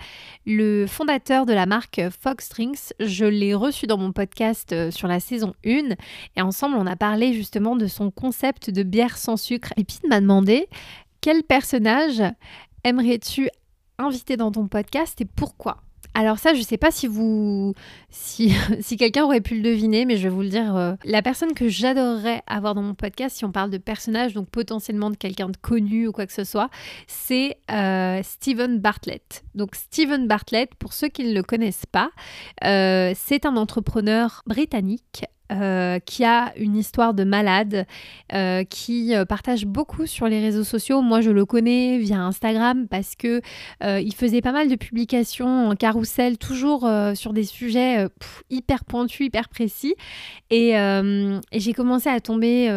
le 0.46 0.86
fondateur 0.86 1.46
de 1.46 1.52
la 1.52 1.66
marque 1.66 2.00
Fox 2.20 2.48
Drinks. 2.48 2.92
Je 3.00 3.24
l'ai 3.24 3.54
reçu 3.54 3.86
dans 3.86 3.98
mon 3.98 4.12
podcast 4.12 4.72
euh, 4.72 4.90
sur 4.90 5.08
la 5.08 5.20
saison 5.20 5.54
1 5.64 5.94
et 6.36 6.42
ensemble, 6.42 6.76
on 6.76 6.86
a 6.86 6.96
parlé 6.96 7.32
justement 7.34 7.76
de 7.76 7.86
son 7.86 8.10
concept 8.10 8.70
de 8.70 8.82
bière 8.82 9.16
sans 9.16 9.36
sucre. 9.36 9.72
Et 9.76 9.84
Pete 9.84 10.06
m'a 10.08 10.20
demandé 10.20 10.68
quel 11.20 11.42
personnage 11.42 12.22
aimerais-tu 12.84 13.48
inviter 13.98 14.36
dans 14.36 14.50
ton 14.50 14.66
podcast 14.68 15.20
et 15.20 15.24
pourquoi? 15.24 15.82
Alors 16.14 16.38
ça, 16.38 16.52
je 16.52 16.58
ne 16.58 16.64
sais 16.64 16.76
pas 16.76 16.90
si 16.90 17.06
vous, 17.06 17.74
si, 18.10 18.52
quelqu'un 18.98 19.24
aurait 19.24 19.40
pu 19.40 19.56
le 19.56 19.62
deviner, 19.62 20.04
mais 20.04 20.16
je 20.16 20.24
vais 20.24 20.34
vous 20.34 20.42
le 20.42 20.48
dire. 20.48 20.76
Euh, 20.76 20.94
la 21.04 21.22
personne 21.22 21.54
que 21.54 21.68
j'adorerais 21.68 22.42
avoir 22.46 22.74
dans 22.74 22.82
mon 22.82 22.94
podcast, 22.94 23.36
si 23.36 23.44
on 23.44 23.52
parle 23.52 23.70
de 23.70 23.78
personnage, 23.78 24.34
donc 24.34 24.48
potentiellement 24.48 25.10
de 25.10 25.16
quelqu'un 25.16 25.48
de 25.48 25.56
connu 25.56 26.08
ou 26.08 26.12
quoi 26.12 26.26
que 26.26 26.32
ce 26.32 26.44
soit, 26.44 26.68
c'est 27.06 27.56
euh, 27.70 28.20
Steven 28.22 28.78
Bartlett. 28.78 29.44
Donc 29.54 29.74
Steven 29.74 30.26
Bartlett, 30.26 30.74
pour 30.74 30.92
ceux 30.92 31.08
qui 31.08 31.24
ne 31.24 31.32
le 31.32 31.42
connaissent 31.42 31.86
pas, 31.86 32.10
euh, 32.64 33.12
c'est 33.16 33.46
un 33.46 33.56
entrepreneur 33.56 34.42
britannique 34.46 35.24
euh, 35.60 35.98
qui 35.98 36.24
a 36.24 36.52
une 36.56 36.76
histoire 36.76 37.14
de 37.14 37.24
malade, 37.24 37.86
euh, 38.32 38.64
qui 38.64 39.14
euh, 39.14 39.24
partage 39.24 39.66
beaucoup 39.66 40.06
sur 40.06 40.26
les 40.26 40.40
réseaux 40.40 40.64
sociaux. 40.64 41.02
Moi, 41.02 41.20
je 41.20 41.30
le 41.30 41.44
connais 41.44 41.98
via 41.98 42.20
Instagram 42.20 42.86
parce 42.88 43.14
que 43.16 43.40
il 43.82 44.14
faisait 44.14 44.40
pas 44.40 44.52
mal 44.52 44.68
de 44.68 44.76
publications 44.76 45.68
en 45.68 45.74
carrousel, 45.74 46.38
toujours 46.38 46.88
sur 47.14 47.32
des 47.32 47.44
sujets 47.44 48.06
hyper 48.50 48.84
pointus, 48.84 49.26
hyper 49.26 49.48
précis. 49.48 49.94
Et, 50.50 50.70
et 50.70 51.60
j'ai 51.60 51.72
commencé 51.72 52.08
à 52.08 52.20
tomber 52.20 52.68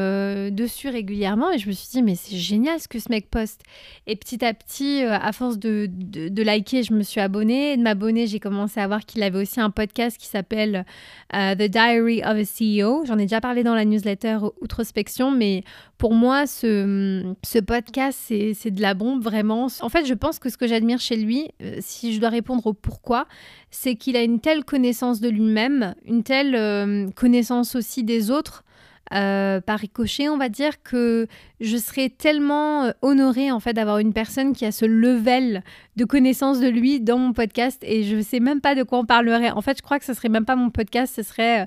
dessus 0.51 0.89
régulièrement 0.89 1.51
et 1.51 1.57
je 1.57 1.67
me 1.67 1.71
suis 1.71 1.89
dit, 1.89 2.01
mais 2.01 2.15
c'est 2.15 2.35
génial 2.35 2.79
ce 2.79 2.87
que 2.87 2.99
ce 2.99 3.09
mec 3.09 3.29
poste. 3.29 3.61
Et 4.07 4.15
petit 4.15 4.43
à 4.43 4.53
petit, 4.53 5.03
à 5.03 5.31
force 5.31 5.59
de, 5.59 5.87
de, 5.89 6.43
liker, 6.43 6.83
je 6.83 6.93
me 6.93 7.03
suis 7.03 7.21
abonnée. 7.21 7.77
de 7.77 7.81
m'abonner, 7.81 8.27
j'ai 8.27 8.39
commencé 8.39 8.79
à 8.79 8.87
voir 8.87 9.05
qu'il 9.05 9.23
avait 9.23 9.39
aussi 9.39 9.59
un 9.59 9.69
podcast 9.69 10.17
qui 10.17 10.27
s'appelle 10.27 10.85
The 11.31 11.69
Diary 11.69 12.21
of 12.23 12.37
a 12.37 12.45
Sea 12.45 12.64
J'en 13.05 13.17
ai 13.17 13.23
déjà 13.23 13.41
parlé 13.41 13.63
dans 13.63 13.75
la 13.75 13.85
newsletter 13.85 14.39
Outrospection, 14.61 15.31
mais 15.31 15.63
pour 15.97 16.13
moi, 16.13 16.47
ce, 16.47 17.33
ce 17.43 17.59
podcast, 17.59 18.19
c'est 18.27 18.71
de 18.71 18.81
la 18.81 18.93
bombe, 18.93 19.23
vraiment. 19.23 19.67
En 19.81 19.89
fait, 19.89 20.05
je 20.05 20.13
pense 20.13 20.39
que 20.39 20.49
ce 20.49 20.57
que 20.57 20.67
j'admire 20.67 20.99
chez 20.99 21.15
lui, 21.15 21.47
euh, 21.61 21.77
si 21.79 22.13
je 22.13 22.19
dois 22.19 22.29
répondre 22.29 22.65
au 22.67 22.73
pourquoi, 22.73 23.27
c'est 23.71 23.95
qu'il 23.95 24.17
a 24.17 24.23
une 24.23 24.39
telle 24.39 24.65
connaissance 24.65 25.21
de 25.21 25.29
lui-même, 25.29 25.95
une 26.05 26.23
telle 26.23 26.55
euh, 26.55 27.07
connaissance 27.15 27.75
aussi 27.75 28.03
des 28.03 28.31
autres, 28.31 28.64
euh, 29.13 29.61
par 29.61 29.79
ricochet, 29.79 30.29
on 30.29 30.37
va 30.37 30.49
dire 30.49 30.81
que 30.83 31.27
je 31.59 31.77
serais 31.77 32.09
tellement 32.09 32.91
honorée 33.01 33.51
en 33.51 33.59
fait 33.59 33.73
d'avoir 33.73 33.99
une 33.99 34.13
personne 34.13 34.53
qui 34.53 34.65
a 34.65 34.71
ce 34.71 34.85
level 34.85 35.63
de 35.95 36.03
connaissance 36.03 36.59
de 36.59 36.67
lui 36.67 36.99
dans 36.99 37.17
mon 37.17 37.31
podcast 37.31 37.81
et 37.85 38.03
je 38.03 38.19
sais 38.19 38.41
même 38.41 38.59
pas 38.59 38.75
de 38.75 38.83
quoi 38.83 38.99
on 38.99 39.05
parlerait. 39.05 39.51
En 39.51 39.61
fait, 39.61 39.77
je 39.77 39.81
crois 39.81 39.97
que 39.97 40.05
ce 40.05 40.13
serait 40.13 40.29
même 40.29 40.43
pas 40.43 40.57
mon 40.57 40.69
podcast, 40.69 41.13
ce 41.15 41.23
serait 41.23 41.61
euh, 41.61 41.65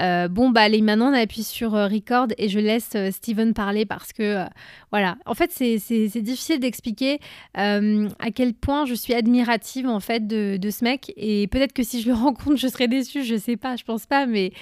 euh, 0.00 0.28
bon 0.28 0.50
bah 0.50 0.62
allez 0.62 0.80
maintenant 0.80 1.10
on 1.10 1.14
appuie 1.14 1.42
sur 1.42 1.74
euh, 1.74 1.88
record 1.88 2.28
et 2.38 2.48
je 2.48 2.60
laisse 2.60 2.96
Steven 3.10 3.52
parler 3.52 3.84
parce 3.84 4.12
que 4.12 4.44
voilà. 4.92 5.16
En 5.26 5.34
fait, 5.34 5.50
c'est 5.50 6.22
difficile 6.22 6.60
d'expliquer 6.60 7.18
à 7.54 8.30
quel 8.32 8.54
point 8.54 8.84
je 8.86 8.94
suis 8.94 9.14
admirative 9.14 9.88
en 9.88 10.00
fait 10.00 10.26
de, 10.26 10.56
de 10.56 10.70
ce 10.70 10.84
mec 10.84 11.12
et 11.16 11.48
peut-être 11.48 11.72
que 11.72 11.82
si 11.82 12.00
je 12.00 12.08
le 12.08 12.14
rencontre, 12.24 12.56
je 12.56 12.68
serais 12.68 12.88
déçue, 12.88 13.24
je 13.24 13.36
sais 13.36 13.56
pas, 13.56 13.74
je 13.74 13.82
pense 13.82 14.06
pas, 14.06 14.26
mais 14.26 14.52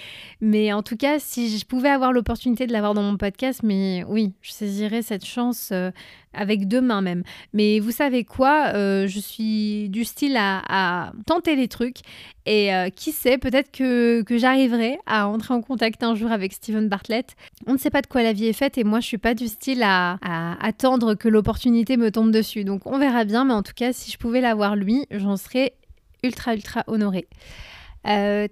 mais 0.40 0.72
en 0.72 0.82
tout 0.82 0.96
cas, 0.96 1.18
si 1.18 1.58
je 1.58 1.66
pouvais 1.66 1.90
avoir 1.90 2.11
l'opportunité 2.12 2.66
de 2.66 2.72
l'avoir 2.72 2.94
dans 2.94 3.02
mon 3.02 3.16
podcast, 3.16 3.60
mais 3.62 4.04
oui, 4.08 4.32
je 4.40 4.52
saisirai 4.52 5.02
cette 5.02 5.24
chance 5.24 5.70
euh, 5.72 5.90
avec 6.32 6.68
deux 6.68 6.80
mains 6.80 7.02
même. 7.02 7.22
Mais 7.52 7.80
vous 7.80 7.90
savez 7.90 8.24
quoi 8.24 8.72
euh, 8.74 9.06
Je 9.06 9.18
suis 9.18 9.88
du 9.88 10.04
style 10.04 10.36
à, 10.38 11.12
tenter 11.26 11.56
les 11.56 11.68
trucs 11.68 11.98
et 12.46 12.74
euh, 12.74 12.88
qui 12.90 13.12
sait, 13.12 13.38
peut-être 13.38 13.70
que, 13.70 14.24
j'arriverai 14.30 14.98
à 15.06 15.28
entrer 15.28 15.54
en 15.54 15.62
contact 15.62 16.02
un 16.02 16.14
jour 16.14 16.30
avec 16.32 16.52
Steven 16.52 16.88
Bartlett. 16.88 17.36
On 17.66 17.74
ne 17.74 17.78
sait 17.78 17.90
pas 17.90 18.02
de 18.02 18.06
quoi 18.06 18.22
la 18.22 18.32
vie 18.32 18.46
est 18.46 18.52
faite 18.52 18.78
et 18.78 18.84
moi 18.84 19.00
je 19.00 19.06
suis 19.06 19.18
pas 19.18 19.34
du 19.34 19.48
style 19.48 19.82
à, 19.82 20.18
attendre 20.60 21.14
que 21.14 21.28
l'opportunité 21.28 21.96
me 21.96 22.10
tombe 22.10 22.30
dessus. 22.30 22.64
Donc 22.64 22.86
on 22.86 22.98
verra 22.98 23.24
bien, 23.24 23.44
mais 23.44 23.54
en 23.54 23.62
tout 23.62 23.74
cas 23.74 23.92
si 23.92 24.10
je 24.10 24.18
pouvais 24.18 24.40
l'avoir 24.40 24.76
lui, 24.76 25.06
j'en 25.10 25.36
serais 25.36 25.74
ultra 26.22 26.54
ultra 26.54 26.84
honorée. 26.86 27.26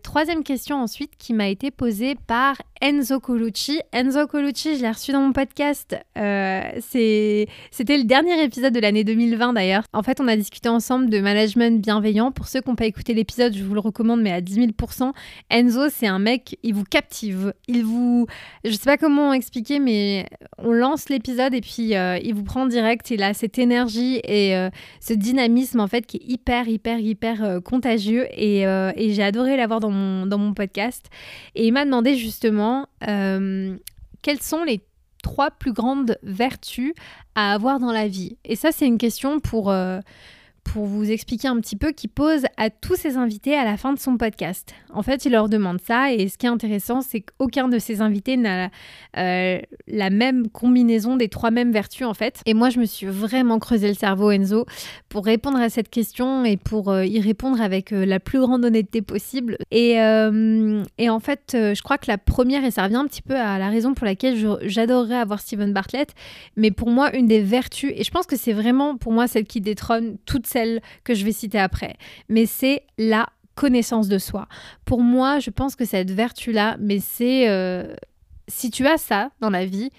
Troisième 0.03 0.45
question 0.45 0.81
ensuite 0.81 1.13
qui 1.19 1.35
m'a 1.35 1.49
été 1.49 1.71
posée 1.71 2.15
par 2.15 2.57
Enzo 2.83 3.21
Colucci. 3.21 3.83
Enzo 3.93 4.27
Colucci, 4.27 4.77
je 4.77 4.81
l'ai 4.81 4.89
reçu 4.89 5.13
dans 5.13 5.21
mon 5.21 5.35
podcast. 5.35 5.99
Euh, 6.17 6.63
c'était 6.81 7.99
le 7.99 8.05
dernier 8.05 8.43
épisode 8.43 8.73
de 8.73 8.81
l'année 8.81 9.05
2020 9.05 9.53
d'ailleurs. 9.53 9.85
En 9.93 10.03
fait, 10.03 10.19
on 10.19 10.27
a 10.27 10.35
discuté 10.35 10.71
ensemble 10.71 11.11
de 11.11 11.21
management 11.21 11.83
bienveillant. 11.83 12.33
Pour 12.33 12.49
ceux 12.49 12.63
qui 12.63 12.71
n'ont 12.71 12.77
pas 12.77 12.87
écouté 12.87 13.13
l'épisode, 13.13 13.55
je 13.55 13.63
vous 13.63 13.75
le 13.75 13.81
recommande, 13.81 14.23
mais 14.23 14.33
à 14.33 14.41
10 14.41 14.61
000%. 14.69 15.13
Enzo, 15.51 15.91
c'est 15.91 16.07
un 16.07 16.19
mec, 16.19 16.59
il 16.63 16.73
vous 16.73 16.85
captive. 16.85 17.53
Il 17.69 17.85
vous. 17.85 18.27
Je 18.65 18.71
sais 18.71 18.79
pas 18.87 18.97
comment 18.97 19.35
expliquer, 19.35 19.79
mais 19.79 20.25
on 20.57 20.73
lance 20.73 21.11
l'épisode 21.11 21.53
et 21.53 21.61
puis 21.61 21.95
euh, 21.95 22.19
il 22.25 22.35
vous 22.35 22.45
prend 22.45 22.65
direct. 22.65 23.11
Il 23.11 23.23
a 23.23 23.35
cette 23.35 23.59
énergie 23.59 24.23
et 24.25 24.55
ce 25.01 25.13
dynamisme 25.13 25.81
en 25.81 25.87
fait 25.87 26.07
qui 26.07 26.17
est 26.17 26.25
hyper, 26.27 26.67
hyper, 26.67 26.99
hyper 26.99 27.61
contagieux. 27.63 28.27
Et, 28.33 28.63
et 28.63 29.13
j'ai 29.13 29.23
adoré 29.23 29.59
l'avoir 29.59 29.81
dans 29.81 29.91
mon, 29.91 30.25
dans 30.25 30.39
mon 30.39 30.55
podcast. 30.55 31.11
Et 31.55 31.67
il 31.67 31.73
m'a 31.73 31.85
demandé 31.85 32.17
justement 32.17 32.70
euh, 33.09 33.77
quelles 34.23 34.43
sont 34.43 34.65
les 34.65 34.81
trois 35.23 35.51
plus 35.51 35.73
grandes 35.73 36.19
vertus 36.23 36.95
à 37.35 37.53
avoir 37.53 37.79
dans 37.79 37.93
la 37.93 38.09
vie? 38.09 38.37
Et 38.45 38.57
ça, 38.57 38.73
c'est 38.73 38.87
une 38.87 38.99
question 38.99 39.41
pour... 39.41 39.71
Euh, 39.71 40.01
pour 40.73 40.87
vous 40.87 41.11
expliquer 41.11 41.49
un 41.49 41.59
petit 41.61 41.75
peu, 41.75 41.91
qui 41.91 42.07
pose 42.07 42.45
à 42.57 42.71
tous 42.71 42.95
ses 42.95 43.17
invités 43.17 43.57
à 43.57 43.65
la 43.65 43.77
fin 43.77 43.93
de 43.93 43.99
son 43.99 44.17
podcast. 44.17 44.73
En 44.93 45.03
fait, 45.03 45.25
il 45.25 45.33
leur 45.33 45.49
demande 45.49 45.81
ça 45.81 46.13
et 46.13 46.29
ce 46.29 46.39
qui 46.39 46.47
est 46.47 46.51
intéressant, 46.51 47.01
c'est 47.01 47.23
qu'aucun 47.23 47.67
de 47.67 47.79
ses 47.81 48.01
invités 48.01 48.37
n'a 48.37 48.71
euh, 49.17 49.59
la 49.89 50.11
même 50.11 50.49
combinaison 50.49 51.17
des 51.17 51.29
trois 51.29 51.51
mêmes 51.51 51.73
vertus 51.73 52.07
en 52.07 52.15
fait. 52.15 52.41
Et 52.47 52.55
moi, 52.55 52.71
je 52.71 52.79
me 52.79 52.85
suis 52.85 53.07
vraiment 53.07 53.59
creusé 53.59 53.89
le 53.89 53.95
cerveau, 53.95 54.31
Enzo, 54.31 54.65
pour 55.09 55.25
répondre 55.25 55.59
à 55.59 55.71
cette 55.71 55.89
question 55.89 56.45
et 56.45 56.57
pour 56.57 56.91
euh, 56.91 57.05
y 57.05 57.21
répondre 57.21 57.61
avec 57.61 57.93
euh, 57.93 58.05
la 58.05 58.21
plus 58.21 58.39
grande 58.39 58.65
honnêteté 58.65 59.03
possible. 59.03 59.57
Et, 59.73 59.99
en 60.01 61.21
fait, 61.21 61.51
je 61.53 61.83
crois 61.83 61.99
que 61.99 62.07
la 62.07 62.19
première, 62.19 62.65
et 62.65 62.71
ça 62.71 62.85
revient 62.85 62.97
un 62.97 63.07
petit 63.07 63.23
peu 63.23 63.35
à 63.35 63.59
la 63.59 63.69
raison 63.69 63.95
pour 63.95 64.07
laquelle 64.07 64.37
j'adorerais 64.63 65.17
avoir 65.17 65.41
Steven 65.41 65.73
Bartlett, 65.73 66.15
mais 66.57 66.71
pour 66.71 66.91
moi, 66.91 67.15
une 67.17 67.27
des 67.27 67.41
vertus, 67.41 67.93
et 67.97 68.05
je 68.05 68.11
pense 68.13 68.27
que 68.27 68.37
c'est 68.37 68.53
vraiment 68.53 68.97
pour 68.97 69.13
moi 69.13 69.27
celle 69.27 69.45
qui 69.45 69.61
détrône 69.61 70.17
toutes 70.25 70.47
que 71.05 71.15
je 71.15 71.25
vais 71.25 71.33
citer 71.33 71.59
après, 71.59 71.97
mais 72.29 72.47
c'est 72.47 72.83
la 72.99 73.27
connaissance 73.55 74.09
de 74.09 74.19
soi. 74.19 74.49
Pour 74.85 75.03
moi, 75.03 75.39
je 75.39 75.51
pense 75.51 75.77
que 75.77 75.85
cette 75.85 76.11
vertu-là, 76.11 76.77
mais 76.81 76.99
c'est... 76.99 77.49
Euh, 77.49 77.95
si 78.49 78.71
tu 78.71 78.87
as 78.87 78.99
ça 78.99 79.31
dans 79.41 79.51
la 79.51 79.65
vie, 79.65 79.91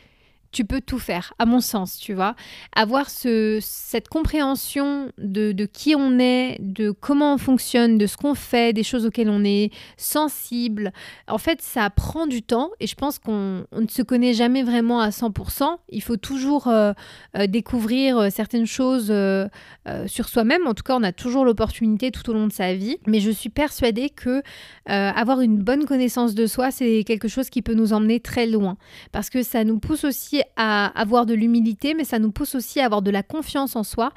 tu 0.51 0.65
peux 0.65 0.81
tout 0.81 1.00
faire, 1.00 1.34
à 1.39 1.46
mon 1.46 1.62
sens, 1.62 1.98
tu 1.98 2.13
vois. 2.13 2.36
Avoir 2.75 3.10
ce, 3.10 3.60
cette 3.62 4.10
compréhension 4.10 5.12
de, 5.17 5.51
de, 5.51 5.65
qui 5.65 5.96
on 5.96 6.20
est, 6.20 6.58
de 6.60 6.91
comment 6.91 7.36
on 7.36 7.38
fonctionne, 7.38 7.98
de 7.98 8.05
ce 8.05 8.17
qu'on 8.17 8.36
fait, 8.36 8.74
des 8.74 8.84
choses 8.84 9.05
auxquelles 9.05 9.29
on 9.29 9.43
est 9.43 9.72
sensible. 9.98 10.91
En 11.27 11.38
fait, 11.38 11.62
ça 11.62 11.89
prend 11.89 12.27
du 12.27 12.43
temps 12.43 12.72
et 12.79 12.88
je 12.88 12.96
pense 12.96 13.20
qu'on 13.20 13.65
ne 13.72 13.88
se 13.88 14.01
connaît 14.01 14.34
jamais 14.34 14.63
vraiment 14.63 15.00
à 15.00 15.10
100%. 15.10 15.77
Il 15.89 16.01
faut 16.01 16.17
toujours 16.17 16.67
euh, 16.67 16.93
euh, 17.38 17.48
découvrir 17.48 18.17
euh, 18.17 18.29
certaines 18.29 18.65
choses 18.65 19.13
sur 20.08 20.27
soi-même. 20.27 20.67
En 20.67 20.74
tout 20.74 20.84
cas, 20.84 20.96
on 20.96 21.03
a 21.03 21.12
toujours 21.12 21.46
l'opportunité 21.46 22.12
tout 22.12 22.29
au 22.29 22.34
long 22.34 22.48
de 22.48 22.53
sa 22.53 22.74
vie. 22.74 22.98
Mais 23.08 23.20
je 23.20 23.31
suis 23.31 23.50
persuadée 23.50 24.10
que 24.10 24.41
avoir 24.86 25.41
une 25.41 25.58
bonne 25.58 25.86
connaissance 25.86 26.36
de 26.36 26.46
soi, 26.46 26.72
c'est 26.72 27.03
quelque 27.05 27.27
chose 27.27 27.50
qui 27.50 27.62
peut 27.62 27.74
nous 27.74 27.93
emmener 27.93 28.20
très 28.20 28.48
loin. 28.48 28.77
Parce 29.12 29.29
que 29.29 29.43
ça 29.43 29.63
nous 29.63 29.79
pousse 29.79 30.03
aussi 30.03 30.40
à 30.55 30.88
avoir 31.00 31.25
de 31.25 31.33
l'humilité, 31.33 31.93
mais 31.93 32.03
ça 32.03 32.19
nous 32.19 32.31
pousse 32.31 32.55
aussi 32.55 32.79
à 32.79 32.86
avoir 32.86 33.01
de 33.01 33.12
la 33.12 33.24
confiance 33.24 33.75
en 33.75 33.83
soi. 33.83 34.12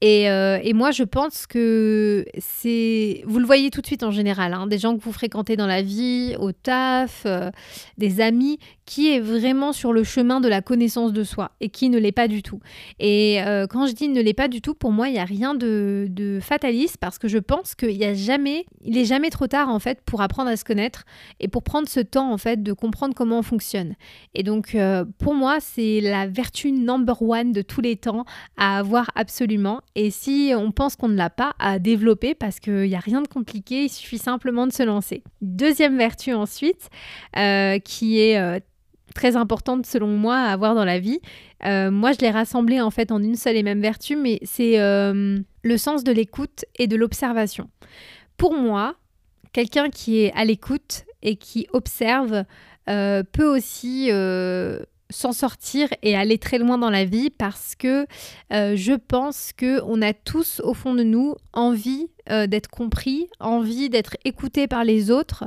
Et, 0.00 0.30
euh, 0.30 0.58
moi, 0.74 0.90
je 0.92 1.02
pense 1.02 1.46
que 1.46 2.24
c'est... 2.38 3.22
Vous 3.26 3.38
le 3.40 3.46
voyez 3.46 3.70
tout 3.70 3.80
de 3.80 3.86
suite 3.86 4.04
en 4.04 4.12
général, 4.12 4.54
hein, 4.54 4.66
des 4.66 4.78
gens 4.78 4.96
que 4.96 5.02
vous 5.02 5.12
fréquentez 5.12 5.56
dans 5.56 5.66
la 5.66 5.82
vie, 5.82 6.36
au 6.38 6.52
taf, 6.52 7.22
euh, 7.26 7.50
des 7.96 8.20
amis, 8.20 8.58
qui 8.84 9.12
est 9.12 9.20
vraiment 9.20 9.72
sur 9.72 9.92
le 9.92 10.04
chemin 10.04 10.40
de 10.40 10.48
la 10.48 10.62
connaissance 10.62 11.12
de 11.12 11.24
soi 11.24 11.50
et 11.60 11.68
qui 11.68 11.90
ne 11.90 11.98
l'est 11.98 12.12
pas 12.12 12.28
du 12.28 12.42
tout. 12.42 12.60
Et 13.00 13.42
euh, 13.42 13.66
quand 13.66 13.86
je 13.86 13.92
dis 13.92 14.08
ne 14.08 14.22
l'est 14.22 14.34
pas 14.34 14.48
du 14.48 14.62
tout, 14.62 14.74
pour 14.74 14.92
moi, 14.92 15.08
il 15.08 15.12
n'y 15.12 15.18
a 15.18 15.24
rien 15.24 15.54
de, 15.54 16.06
de, 16.08 16.38
fataliste 16.40 16.96
parce 16.98 17.18
que 17.18 17.26
je 17.28 17.38
pense 17.38 17.74
qu'il 17.74 17.96
y 17.96 18.04
a 18.04 18.14
jamais, 18.14 18.66
il 18.84 18.96
est 18.96 19.04
jamais 19.04 19.30
trop 19.30 19.46
tard 19.46 19.68
en 19.68 19.78
fait 19.78 20.00
pour 20.04 20.22
apprendre 20.22 20.48
à 20.48 20.56
se 20.56 20.64
connaître 20.64 21.04
et 21.40 21.48
pour 21.48 21.62
prendre 21.62 21.88
ce 21.88 22.00
temps 22.00 22.32
en 22.32 22.38
fait 22.38 22.62
de 22.62 22.72
comprendre 22.72 23.14
comment 23.14 23.40
on 23.40 23.42
fonctionne. 23.42 23.94
Et 24.34 24.42
donc, 24.42 24.76
pour 25.18 25.34
moi, 25.34 25.58
c'est 25.74 26.00
la 26.00 26.26
vertu 26.26 26.72
number 26.72 27.20
one 27.20 27.52
de 27.52 27.62
tous 27.62 27.80
les 27.80 27.96
temps 27.96 28.24
à 28.56 28.78
avoir 28.78 29.10
absolument. 29.14 29.80
Et 29.94 30.10
si 30.10 30.52
on 30.56 30.72
pense 30.72 30.96
qu'on 30.96 31.08
ne 31.08 31.16
l'a 31.16 31.30
pas, 31.30 31.52
à 31.58 31.78
développer 31.78 32.34
parce 32.34 32.60
qu'il 32.60 32.82
n'y 32.82 32.94
a 32.94 33.00
rien 33.00 33.22
de 33.22 33.28
compliqué, 33.28 33.84
il 33.84 33.88
suffit 33.88 34.18
simplement 34.18 34.66
de 34.66 34.72
se 34.72 34.82
lancer. 34.82 35.22
Deuxième 35.40 35.98
vertu 35.98 36.32
ensuite, 36.32 36.88
euh, 37.36 37.78
qui 37.78 38.20
est 38.20 38.38
euh, 38.38 38.58
très 39.14 39.36
importante 39.36 39.86
selon 39.86 40.08
moi 40.08 40.36
à 40.36 40.52
avoir 40.52 40.74
dans 40.74 40.84
la 40.84 40.98
vie. 40.98 41.20
Euh, 41.64 41.90
moi, 41.90 42.12
je 42.12 42.18
l'ai 42.18 42.30
rassemblée 42.30 42.80
en 42.80 42.90
fait 42.90 43.12
en 43.12 43.22
une 43.22 43.36
seule 43.36 43.56
et 43.56 43.62
même 43.62 43.80
vertu, 43.80 44.16
mais 44.16 44.38
c'est 44.42 44.78
le 44.78 45.76
sens 45.76 46.04
de 46.04 46.12
l'écoute 46.12 46.64
et 46.78 46.86
de 46.86 46.96
l'observation. 46.96 47.68
Pour 48.36 48.54
moi, 48.54 48.94
quelqu'un 49.52 49.90
qui 49.90 50.20
est 50.20 50.32
à 50.34 50.44
l'écoute 50.44 51.04
et 51.22 51.36
qui 51.36 51.66
observe 51.72 52.44
peut 52.86 53.56
aussi 53.56 54.10
s'en 55.10 55.32
sortir 55.32 55.88
et 56.02 56.16
aller 56.16 56.38
très 56.38 56.58
loin 56.58 56.76
dans 56.76 56.90
la 56.90 57.04
vie 57.04 57.30
parce 57.30 57.74
que 57.74 58.06
euh, 58.52 58.76
je 58.76 58.92
pense 58.92 59.52
que 59.56 59.80
on 59.84 60.02
a 60.02 60.12
tous 60.12 60.60
au 60.62 60.74
fond 60.74 60.94
de 60.94 61.02
nous 61.02 61.34
envie 61.52 62.08
euh, 62.30 62.46
d'être 62.46 62.68
compris, 62.68 63.28
envie 63.40 63.88
d'être 63.88 64.16
écouté 64.24 64.68
par 64.68 64.84
les 64.84 65.10
autres. 65.10 65.44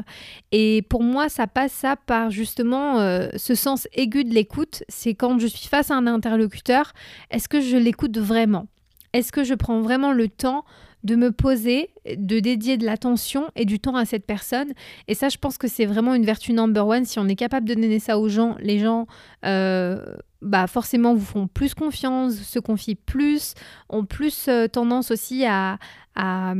Et 0.51 0.81
pour 0.89 1.03
moi 1.03 1.29
ça 1.29 1.45
passe 1.45 1.73
ça 1.73 1.95
par 1.95 2.31
justement 2.31 2.99
euh, 2.99 3.29
ce 3.35 3.53
sens 3.53 3.87
aigu 3.93 4.23
de 4.23 4.33
l'écoute, 4.33 4.83
c'est 4.89 5.13
quand 5.13 5.37
je 5.37 5.47
suis 5.47 5.67
face 5.67 5.91
à 5.91 5.95
un 5.95 6.07
interlocuteur, 6.07 6.93
est-ce 7.29 7.47
que 7.47 7.61
je 7.61 7.77
l'écoute 7.77 8.17
vraiment? 8.17 8.67
Est-ce 9.13 9.31
que 9.31 9.43
je 9.43 9.53
prends 9.53 9.81
vraiment 9.81 10.13
le 10.13 10.27
temps 10.27 10.65
de 11.03 11.15
me 11.15 11.31
poser, 11.31 11.89
de 12.05 12.39
dédier 12.39 12.77
de 12.77 12.85
l'attention 12.85 13.49
et 13.55 13.65
du 13.65 13.79
temps 13.79 13.95
à 13.95 14.05
cette 14.05 14.25
personne. 14.25 14.71
Et 15.07 15.15
ça, 15.15 15.29
je 15.29 15.37
pense 15.37 15.57
que 15.57 15.67
c'est 15.67 15.85
vraiment 15.85 16.13
une 16.13 16.25
vertu 16.25 16.53
number 16.53 16.85
one. 16.85 17.05
Si 17.05 17.19
on 17.19 17.27
est 17.27 17.35
capable 17.35 17.67
de 17.67 17.73
donner 17.73 17.99
ça 17.99 18.19
aux 18.19 18.29
gens, 18.29 18.55
les 18.59 18.79
gens, 18.79 19.07
euh, 19.45 20.03
bah 20.41 20.67
forcément, 20.67 21.13
vous 21.13 21.25
font 21.25 21.47
plus 21.47 21.73
confiance, 21.73 22.33
se 22.33 22.59
confient 22.59 22.95
plus, 22.95 23.53
ont 23.89 24.05
plus 24.05 24.47
euh, 24.47 24.67
tendance 24.67 25.11
aussi 25.11 25.45
à, 25.45 25.77
à, 26.15 26.53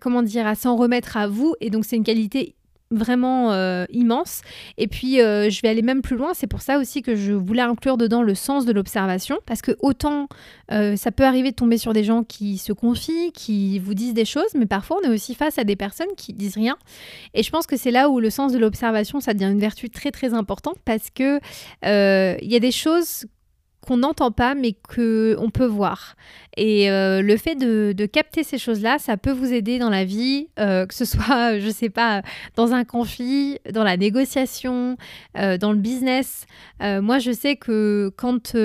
comment 0.00 0.22
dire, 0.22 0.46
à 0.46 0.54
s'en 0.54 0.76
remettre 0.76 1.16
à 1.16 1.26
vous. 1.26 1.54
Et 1.60 1.70
donc, 1.70 1.84
c'est 1.84 1.96
une 1.96 2.04
qualité 2.04 2.54
vraiment 2.90 3.52
euh, 3.52 3.84
immense. 3.90 4.40
Et 4.76 4.88
puis, 4.88 5.20
euh, 5.20 5.50
je 5.50 5.60
vais 5.62 5.68
aller 5.68 5.82
même 5.82 6.02
plus 6.02 6.16
loin. 6.16 6.32
C'est 6.34 6.46
pour 6.46 6.62
ça 6.62 6.78
aussi 6.78 7.02
que 7.02 7.14
je 7.14 7.32
voulais 7.32 7.62
inclure 7.62 7.96
dedans 7.96 8.22
le 8.22 8.34
sens 8.34 8.64
de 8.64 8.72
l'observation. 8.72 9.38
Parce 9.46 9.62
que 9.62 9.72
autant 9.80 10.28
euh, 10.72 10.96
ça 10.96 11.12
peut 11.12 11.24
arriver 11.24 11.50
de 11.50 11.56
tomber 11.56 11.78
sur 11.78 11.92
des 11.92 12.04
gens 12.04 12.24
qui 12.24 12.58
se 12.58 12.72
confient, 12.72 13.32
qui 13.32 13.78
vous 13.78 13.94
disent 13.94 14.14
des 14.14 14.24
choses, 14.24 14.54
mais 14.54 14.66
parfois 14.66 14.98
on 15.02 15.08
est 15.08 15.14
aussi 15.14 15.34
face 15.34 15.58
à 15.58 15.64
des 15.64 15.76
personnes 15.76 16.14
qui 16.16 16.32
disent 16.32 16.56
rien. 16.56 16.76
Et 17.34 17.42
je 17.42 17.50
pense 17.50 17.66
que 17.66 17.76
c'est 17.76 17.90
là 17.90 18.08
où 18.08 18.20
le 18.20 18.30
sens 18.30 18.52
de 18.52 18.58
l'observation, 18.58 19.20
ça 19.20 19.34
devient 19.34 19.50
une 19.50 19.60
vertu 19.60 19.90
très 19.90 20.10
très 20.10 20.34
importante 20.34 20.76
parce 20.84 21.10
que 21.10 21.40
il 21.82 22.50
y 22.50 22.56
a 22.56 22.60
des 22.60 22.72
choses 22.72 23.26
qu'on 23.86 23.98
n'entend 23.98 24.30
pas 24.30 24.54
mais 24.54 24.72
que 24.72 25.36
on 25.38 25.50
peut 25.50 25.66
voir. 25.66 26.16
Et 26.58 26.90
euh, 26.90 27.22
le 27.22 27.36
fait 27.36 27.54
de, 27.54 27.94
capter 28.06 28.42
ces 28.42 28.58
choses-là, 28.58 28.98
ça 28.98 29.16
peut 29.16 29.30
vous 29.30 29.52
aider 29.52 29.78
dans 29.78 29.90
la 29.90 30.04
vie, 30.04 30.48
euh, 30.58 30.86
que 30.86 30.94
ce 30.94 31.04
soit, 31.04 31.58
je 31.60 31.70
sais 31.70 31.88
pas, 31.88 32.22
dans 32.56 32.72
un 32.72 32.84
conflit, 32.84 33.58
dans 33.72 33.84
la 33.84 33.96
négociation, 33.96 34.96
euh, 35.38 35.56
dans 35.56 35.72
le 35.72 35.78
business. 35.78 36.46
moi, 36.80 37.18
je 37.20 37.30
sais 37.30 37.56
que 37.56 38.10
quand 38.16 38.56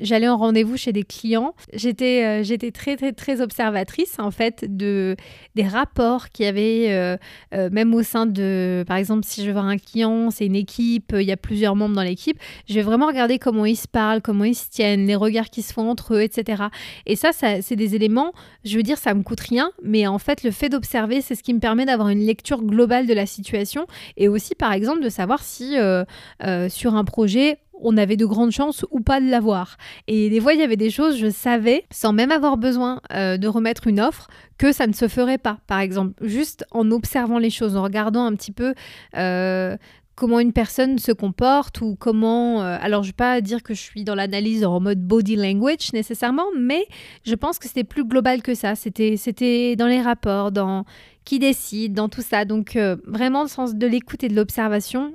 j'allais 0.00 0.28
en 0.28 0.36
rendez-vous 0.36 0.76
chez 0.76 0.92
des 0.92 1.04
clients, 1.04 1.54
j'étais 1.72 2.70
très 2.72 2.96
très 2.96 3.12
très 3.12 3.40
observatrice 3.40 4.18
en 4.18 4.30
fait 4.30 4.64
de 4.64 5.16
des 5.54 5.66
rapports 5.66 6.30
qu'il 6.30 6.46
y 6.46 6.48
avait 6.48 7.18
même 7.52 7.94
au 7.94 8.02
sein 8.02 8.26
de, 8.26 8.84
par 8.86 8.96
exemple, 8.96 9.24
si 9.24 9.42
je 9.42 9.46
veux 9.46 9.52
voir 9.52 9.66
un 9.66 9.76
client, 9.76 10.30
c'est 10.30 10.46
une 10.46 10.56
équipe, 10.56 11.14
il 11.16 11.26
y 11.26 11.32
a 11.32 11.36
plusieurs 11.36 11.76
membres 11.76 11.94
dans 11.94 12.02
l'équipe, 12.02 12.38
je 12.68 12.74
vais 12.74 12.82
vraiment 12.82 13.06
regarder 13.06 13.38
comment 13.38 13.64
ils 13.64 13.76
se 13.76 13.88
parlent, 13.88 14.22
comment 14.22 14.44
ils 14.44 14.54
se 14.54 14.68
tiennent, 14.68 15.06
les 15.06 15.16
regards 15.16 15.50
qui 15.50 15.62
se 15.62 15.72
font 15.72 15.88
entre 15.88 16.14
eux, 16.14 16.22
etc. 16.22 16.64
Et 17.06 17.11
ça, 17.16 17.32
ça 17.32 17.62
c'est 17.62 17.76
des 17.76 17.94
éléments, 17.94 18.32
je 18.64 18.76
veux 18.76 18.82
dire, 18.82 18.98
ça 18.98 19.14
me 19.14 19.22
coûte 19.22 19.40
rien, 19.40 19.70
mais 19.82 20.06
en 20.06 20.18
fait, 20.18 20.42
le 20.42 20.50
fait 20.50 20.68
d'observer, 20.68 21.20
c'est 21.20 21.34
ce 21.34 21.42
qui 21.42 21.54
me 21.54 21.60
permet 21.60 21.84
d'avoir 21.84 22.08
une 22.08 22.24
lecture 22.24 22.62
globale 22.62 23.06
de 23.06 23.14
la 23.14 23.26
situation 23.26 23.86
et 24.16 24.28
aussi, 24.28 24.54
par 24.54 24.72
exemple, 24.72 25.02
de 25.02 25.08
savoir 25.08 25.42
si 25.42 25.78
euh, 25.78 26.04
euh, 26.44 26.68
sur 26.68 26.94
un 26.94 27.04
projet, 27.04 27.58
on 27.84 27.96
avait 27.96 28.16
de 28.16 28.26
grandes 28.26 28.52
chances 28.52 28.86
ou 28.92 29.00
pas 29.00 29.20
de 29.20 29.28
l'avoir. 29.28 29.76
Et 30.06 30.30
des 30.30 30.40
fois, 30.40 30.54
il 30.54 30.60
y 30.60 30.62
avait 30.62 30.76
des 30.76 30.90
choses, 30.90 31.18
je 31.18 31.28
savais, 31.28 31.84
sans 31.90 32.12
même 32.12 32.30
avoir 32.30 32.56
besoin 32.56 33.00
euh, 33.12 33.36
de 33.38 33.48
remettre 33.48 33.88
une 33.88 34.00
offre, 34.00 34.28
que 34.56 34.70
ça 34.70 34.86
ne 34.86 34.92
se 34.92 35.08
ferait 35.08 35.38
pas. 35.38 35.58
Par 35.66 35.80
exemple, 35.80 36.14
juste 36.24 36.64
en 36.70 36.92
observant 36.92 37.38
les 37.38 37.50
choses, 37.50 37.76
en 37.76 37.82
regardant 37.82 38.24
un 38.24 38.36
petit 38.36 38.52
peu 38.52 38.74
comment 40.22 40.38
une 40.38 40.52
personne 40.52 41.00
se 41.00 41.10
comporte 41.10 41.80
ou 41.80 41.96
comment... 41.98 42.62
Euh, 42.62 42.78
alors, 42.80 43.02
je 43.02 43.08
ne 43.08 43.12
vais 43.12 43.16
pas 43.16 43.40
dire 43.40 43.64
que 43.64 43.74
je 43.74 43.80
suis 43.80 44.04
dans 44.04 44.14
l'analyse 44.14 44.64
en 44.64 44.78
mode 44.78 45.00
body 45.00 45.34
language 45.34 45.92
nécessairement, 45.92 46.46
mais 46.56 46.86
je 47.24 47.34
pense 47.34 47.58
que 47.58 47.66
c'était 47.66 47.82
plus 47.82 48.04
global 48.04 48.40
que 48.40 48.54
ça. 48.54 48.76
C'était 48.76 49.74
dans 49.74 49.88
les 49.88 50.00
rapports, 50.00 50.52
dans 50.52 50.84
qui 51.24 51.40
décide, 51.40 51.94
dans 51.94 52.08
tout 52.08 52.22
ça. 52.22 52.44
Donc, 52.44 52.78
vraiment, 53.04 53.42
le 53.42 53.48
sens 53.48 53.74
de 53.74 53.86
l'écoute 53.88 54.22
et 54.22 54.28
de 54.28 54.36
l'observation, 54.36 55.12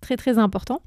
très, 0.00 0.16
très 0.16 0.36
important. 0.36 0.82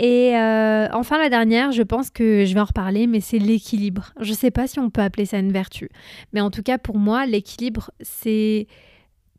Et 0.00 0.34
euh, 0.34 0.88
enfin, 0.92 1.18
la 1.18 1.28
dernière, 1.28 1.72
je 1.72 1.82
pense 1.82 2.08
que 2.08 2.46
je 2.46 2.54
vais 2.54 2.60
en 2.60 2.64
reparler, 2.64 3.06
mais 3.06 3.20
c'est 3.20 3.38
l'équilibre. 3.38 4.14
Je 4.18 4.30
ne 4.30 4.36
sais 4.36 4.50
pas 4.50 4.66
si 4.66 4.78
on 4.78 4.88
peut 4.88 5.02
appeler 5.02 5.26
ça 5.26 5.38
une 5.38 5.52
vertu, 5.52 5.90
mais 6.32 6.40
en 6.40 6.50
tout 6.50 6.62
cas, 6.62 6.78
pour 6.78 6.96
moi, 6.96 7.26
l'équilibre, 7.26 7.90
c'est 8.00 8.66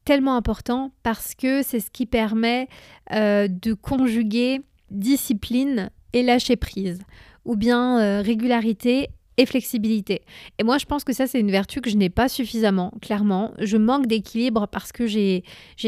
tellement 0.06 0.36
important 0.36 0.92
parce 1.04 1.36
que 1.36 1.62
c'est 1.62 1.80
ce 1.80 1.92
qui 1.92 2.06
permet 2.06 2.68
euh, 3.12 3.48
de 3.48 3.74
conjuguer 3.74 4.62
discipline 4.90 5.90
et 6.14 6.24
lâcher 6.24 6.56
prise, 6.56 7.02
ou 7.46 7.56
bien 7.56 8.00
euh, 8.00 8.22
régularité 8.22 9.10
et 9.38 9.46
flexibilité. 9.46 10.22
Et 10.60 10.64
moi, 10.64 10.78
je 10.78 10.86
pense 10.86 11.04
que 11.04 11.14
ça, 11.14 11.26
c'est 11.26 11.40
une 11.40 11.52
vertu 11.52 11.82
que 11.82 11.90
je 11.90 11.96
n'ai 11.96 12.10
pas 12.10 12.28
suffisamment, 12.28 12.92
clairement. 13.02 13.54
Je 13.60 13.78
manque 13.78 14.08
d'équilibre 14.08 14.68
parce 14.68 14.92
que 14.92 15.08
j'ai 15.08 15.44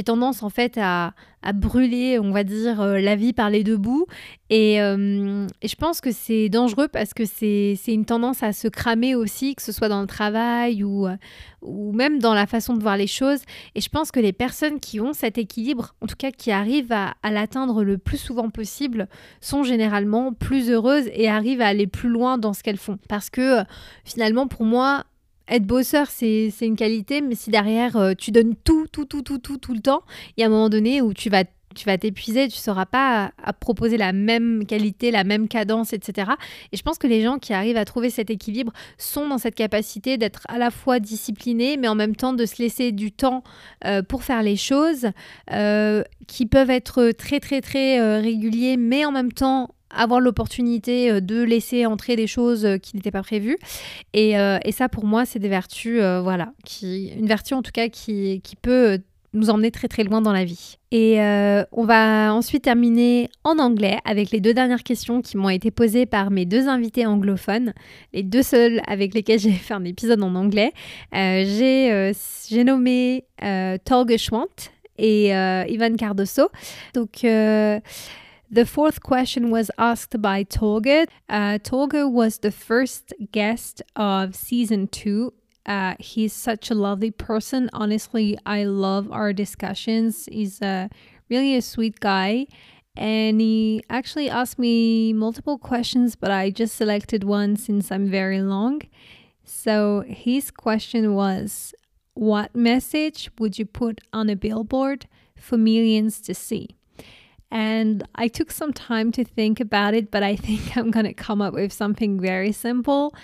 tendance, 0.05 0.43
en 0.43 0.49
fait, 0.49 0.77
à, 0.81 1.13
à 1.43 1.53
brûler, 1.53 2.19
on 2.19 2.31
va 2.31 2.43
dire, 2.43 2.81
euh, 2.81 2.99
la 2.99 3.15
vie 3.15 3.33
par 3.33 3.49
les 3.49 3.63
deux 3.63 3.77
bouts. 3.77 4.05
Euh, 4.51 5.47
et, 5.61 5.67
je 5.67 5.75
pense 5.75 5.99
que 5.99 6.11
c'est 6.11 6.49
dangereux 6.49 6.87
parce 6.87 7.13
que 7.13 7.25
c'est 7.25 7.75
une 7.87 8.05
tendance 8.05 8.43
à 8.43 8.53
se 8.53 8.67
cramer 8.67 9.15
aussi, 9.15 9.55
que 9.55 9.61
ce 9.61 9.71
soit 9.71 9.89
dans 9.89 10.01
le 10.01 10.07
travail 10.07 10.83
ou, 10.83 11.07
euh, 11.07 11.15
ou 11.61 11.91
même 11.91 12.19
dans 12.19 12.33
la 12.33 12.45
façon 12.45 12.75
de 12.75 12.81
voir 12.81 12.97
les 12.97 13.07
choses. 13.07 13.41
Et 13.75 13.81
je 13.81 13.89
pense 13.89 14.11
que 14.11 14.19
les 14.19 14.33
personnes 14.33 14.79
qui 14.79 14.99
ont 14.99 15.13
cet 15.13 15.37
équilibre, 15.37 15.95
en 16.01 16.07
tout 16.07 16.15
cas 16.17 16.31
qui 16.31 16.51
arrivent 16.51 16.93
à, 16.93 17.15
à 17.23 17.31
l'atteindre 17.31 17.83
le 17.83 17.97
plus 17.97 18.17
souvent 18.17 18.49
possible, 18.49 19.07
sont 19.41 19.63
généralement 19.63 20.33
plus 20.33 20.69
heureuses 20.69 21.09
et 21.13 21.27
arrivent 21.27 21.61
à 21.61 21.67
aller 21.67 21.87
plus 21.87 22.09
loin 22.09 22.37
dans 22.37 22.53
ce 22.53 22.63
qu'elles 22.63 22.77
font. 22.77 22.99
Parce 23.09 23.29
que 23.29 23.63
finalement, 24.05 24.47
pour 24.47 24.65
moi, 24.65 25.05
être 25.53 25.65
bosseur, 25.65 26.07
c'est 26.09 26.51
une 26.61 26.75
qualité, 26.75 27.21
mais 27.21 27.35
si 27.35 27.49
derrière 27.49 27.95
euh, 27.95 28.13
tu 28.17 28.31
donnes 28.31 28.55
tout, 28.63 28.87
tout, 28.91 29.05
tout, 29.05 29.21
tout, 29.21 29.37
tout, 29.37 29.57
tout 29.57 29.73
le 29.73 29.81
temps, 29.81 30.01
il 30.35 30.41
y 30.41 30.43
a 30.43 30.47
un 30.47 30.49
moment 30.49 30.69
donné 30.69 31.01
où 31.01 31.13
tu 31.13 31.29
vas 31.29 31.43
tu 31.75 31.85
vas 31.85 31.97
t'épuiser, 31.97 32.49
tu 32.49 32.57
ne 32.57 32.61
sauras 32.61 32.85
pas 32.85 33.31
à, 33.41 33.51
proposer 33.51 33.97
la 33.97 34.13
même 34.13 34.63
qualité, 34.67 35.09
la 35.09 35.23
même 35.23 35.47
cadence, 35.47 35.91
etc. 35.91 36.33
Et 36.71 36.77
je 36.77 36.83
pense 36.83 36.99
que 36.99 37.07
les 37.07 37.23
gens 37.23 37.39
qui 37.39 37.51
arrivent 37.51 37.77
à 37.77 37.85
trouver 37.85 38.11
cet 38.11 38.29
équilibre 38.29 38.71
sont 38.99 39.27
dans 39.27 39.39
cette 39.39 39.55
capacité 39.55 40.19
d'être 40.19 40.43
à 40.49 40.59
la 40.59 40.69
fois 40.69 40.99
disciplinés, 40.99 41.77
mais 41.77 41.87
en 41.87 41.95
même 41.95 42.15
temps 42.15 42.33
de 42.33 42.45
se 42.45 42.61
laisser 42.61 42.91
du 42.91 43.11
temps 43.11 43.43
euh, 43.85 44.03
pour 44.03 44.23
faire 44.23 44.43
les 44.43 44.55
choses, 44.55 45.07
euh, 45.51 46.03
qui 46.27 46.45
peuvent 46.45 46.69
être 46.69 47.09
très, 47.09 47.39
très, 47.39 47.59
très 47.59 48.19
réguliers, 48.19 48.77
mais 48.77 49.03
en 49.03 49.11
même 49.11 49.31
temps 49.31 49.69
avoir 49.95 50.19
l'opportunité 50.19 51.11
euh, 51.11 51.21
de 51.21 51.41
laisser 51.41 51.85
entrer 51.85 52.15
des 52.15 52.27
choses 52.27 52.65
euh, 52.65 52.77
qui 52.77 52.95
n'étaient 52.95 53.11
pas 53.11 53.23
prévues. 53.23 53.57
Et, 54.13 54.37
euh, 54.37 54.57
et, 54.63 54.71
ça, 54.71 54.89
pour 54.89 55.05
moi, 55.05 55.25
c'est 55.25 55.39
des 55.39 55.49
vertus, 55.49 55.99
voilà, 56.21 56.53
qui, 56.65 57.09
une 57.09 57.27
vertu 57.27 57.53
en 57.53 57.61
tout 57.61 57.71
cas 57.71 57.89
qui, 57.89 58.41
qui 58.41 58.55
peut 58.55 58.99
nous 59.33 59.49
emmener 59.49 59.71
très 59.71 59.87
très 59.87 60.03
loin 60.03 60.21
dans 60.21 60.31
la 60.31 60.45
vie. 60.45 60.77
Et 60.91 61.17
on 61.71 61.85
va 61.85 62.33
ensuite 62.33 62.63
terminer 62.63 63.29
en 63.43 63.57
anglais 63.57 63.97
avec 64.05 64.29
les 64.31 64.39
deux 64.39 64.53
dernières 64.53 64.83
questions 64.83 65.21
qui 65.21 65.37
m'ont 65.37 65.49
été 65.49 65.71
posées 65.71 66.05
par 66.05 66.29
mes 66.29 66.45
deux 66.45 66.67
invités 66.67 67.05
anglophones, 67.05 67.73
les 68.13 68.21
deux 68.21 68.43
seuls 68.43 68.81
avec 68.87 69.13
lesquels 69.15 69.39
j'ai 69.39 69.51
fait 69.51 69.73
un 69.73 69.85
épisode 69.85 70.21
en 70.21 70.35
anglais. 70.35 70.71
j'ai 71.11 72.63
nommé 72.63 73.25
Tolga 73.85 74.17
Schwant 74.17 74.47
et 74.97 75.29
Ivan 75.29 75.95
Cardoso. 75.97 76.49
Donc 76.93 77.25
The 78.53 78.67
fourth 78.67 79.01
question 79.01 79.49
was 79.49 79.71
asked 79.79 80.21
by 80.21 80.43
Tolga. 80.43 81.07
Uh, 81.27 81.57
Tolga 81.57 82.07
was 82.07 82.37
the 82.37 82.51
first 82.51 83.11
guest 83.31 83.81
of 83.95 84.35
season 84.35 84.89
two. 84.89 85.33
Uh, 85.65 85.95
he's 85.97 86.33
such 86.33 86.69
a 86.69 86.75
lovely 86.75 87.09
person. 87.09 87.67
Honestly, 87.73 88.37
I 88.45 88.65
love 88.65 89.11
our 89.11 89.33
discussions. 89.33 90.29
He's 90.31 90.61
a 90.61 90.91
really 91.31 91.55
a 91.55 91.63
sweet 91.63 91.99
guy. 91.99 92.45
And 92.95 93.41
he 93.41 93.81
actually 93.89 94.29
asked 94.29 94.59
me 94.59 95.13
multiple 95.13 95.57
questions, 95.57 96.15
but 96.15 96.29
I 96.29 96.51
just 96.51 96.75
selected 96.75 97.23
one 97.23 97.55
since 97.55 97.91
I'm 97.91 98.07
very 98.07 98.43
long. 98.43 98.83
So 99.43 100.03
his 100.05 100.51
question 100.51 101.15
was 101.15 101.73
What 102.13 102.55
message 102.55 103.31
would 103.39 103.57
you 103.57 103.65
put 103.65 104.01
on 104.13 104.29
a 104.29 104.35
billboard 104.35 105.07
for 105.35 105.57
millions 105.57 106.21
to 106.21 106.35
see? 106.35 106.77
And 107.53 108.01
I 108.15 108.29
took 108.29 108.49
some 108.49 108.73
time 108.73 109.11
to 109.11 109.23
think 109.23 109.59
about 109.59 109.93
it, 109.93 110.09
but 110.09 110.23
I 110.23 110.35
think 110.45 110.75
I'm 110.75 110.89
going 110.89 111.05
to 111.05 111.13
come 111.13 111.41
up 111.41 111.53
with 111.53 111.71
something 111.71 112.19
very 112.19 112.51
simple. 112.51 113.15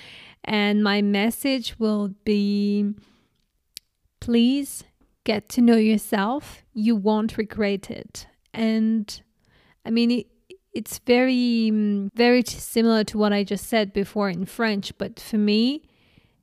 And 0.45 0.83
my 0.83 1.01
message 1.01 1.77
will 1.79 2.13
be 2.23 2.93
please 4.19 4.83
get 5.23 5.49
to 5.49 5.61
know 5.61 5.77
yourself. 5.77 6.63
You 6.73 6.95
won't 6.95 7.37
regret 7.37 7.89
it. 7.89 8.27
And 8.53 9.21
I 9.83 9.89
mean, 9.89 10.11
it, 10.11 10.27
it's 10.73 10.99
very, 10.99 11.71
mm, 11.73 12.09
very 12.13 12.43
similar 12.43 13.03
to 13.05 13.17
what 13.17 13.33
I 13.33 13.43
just 13.43 13.65
said 13.65 13.91
before 13.91 14.29
in 14.29 14.45
French, 14.45 14.95
but 14.99 15.19
for 15.19 15.37
me, 15.37 15.81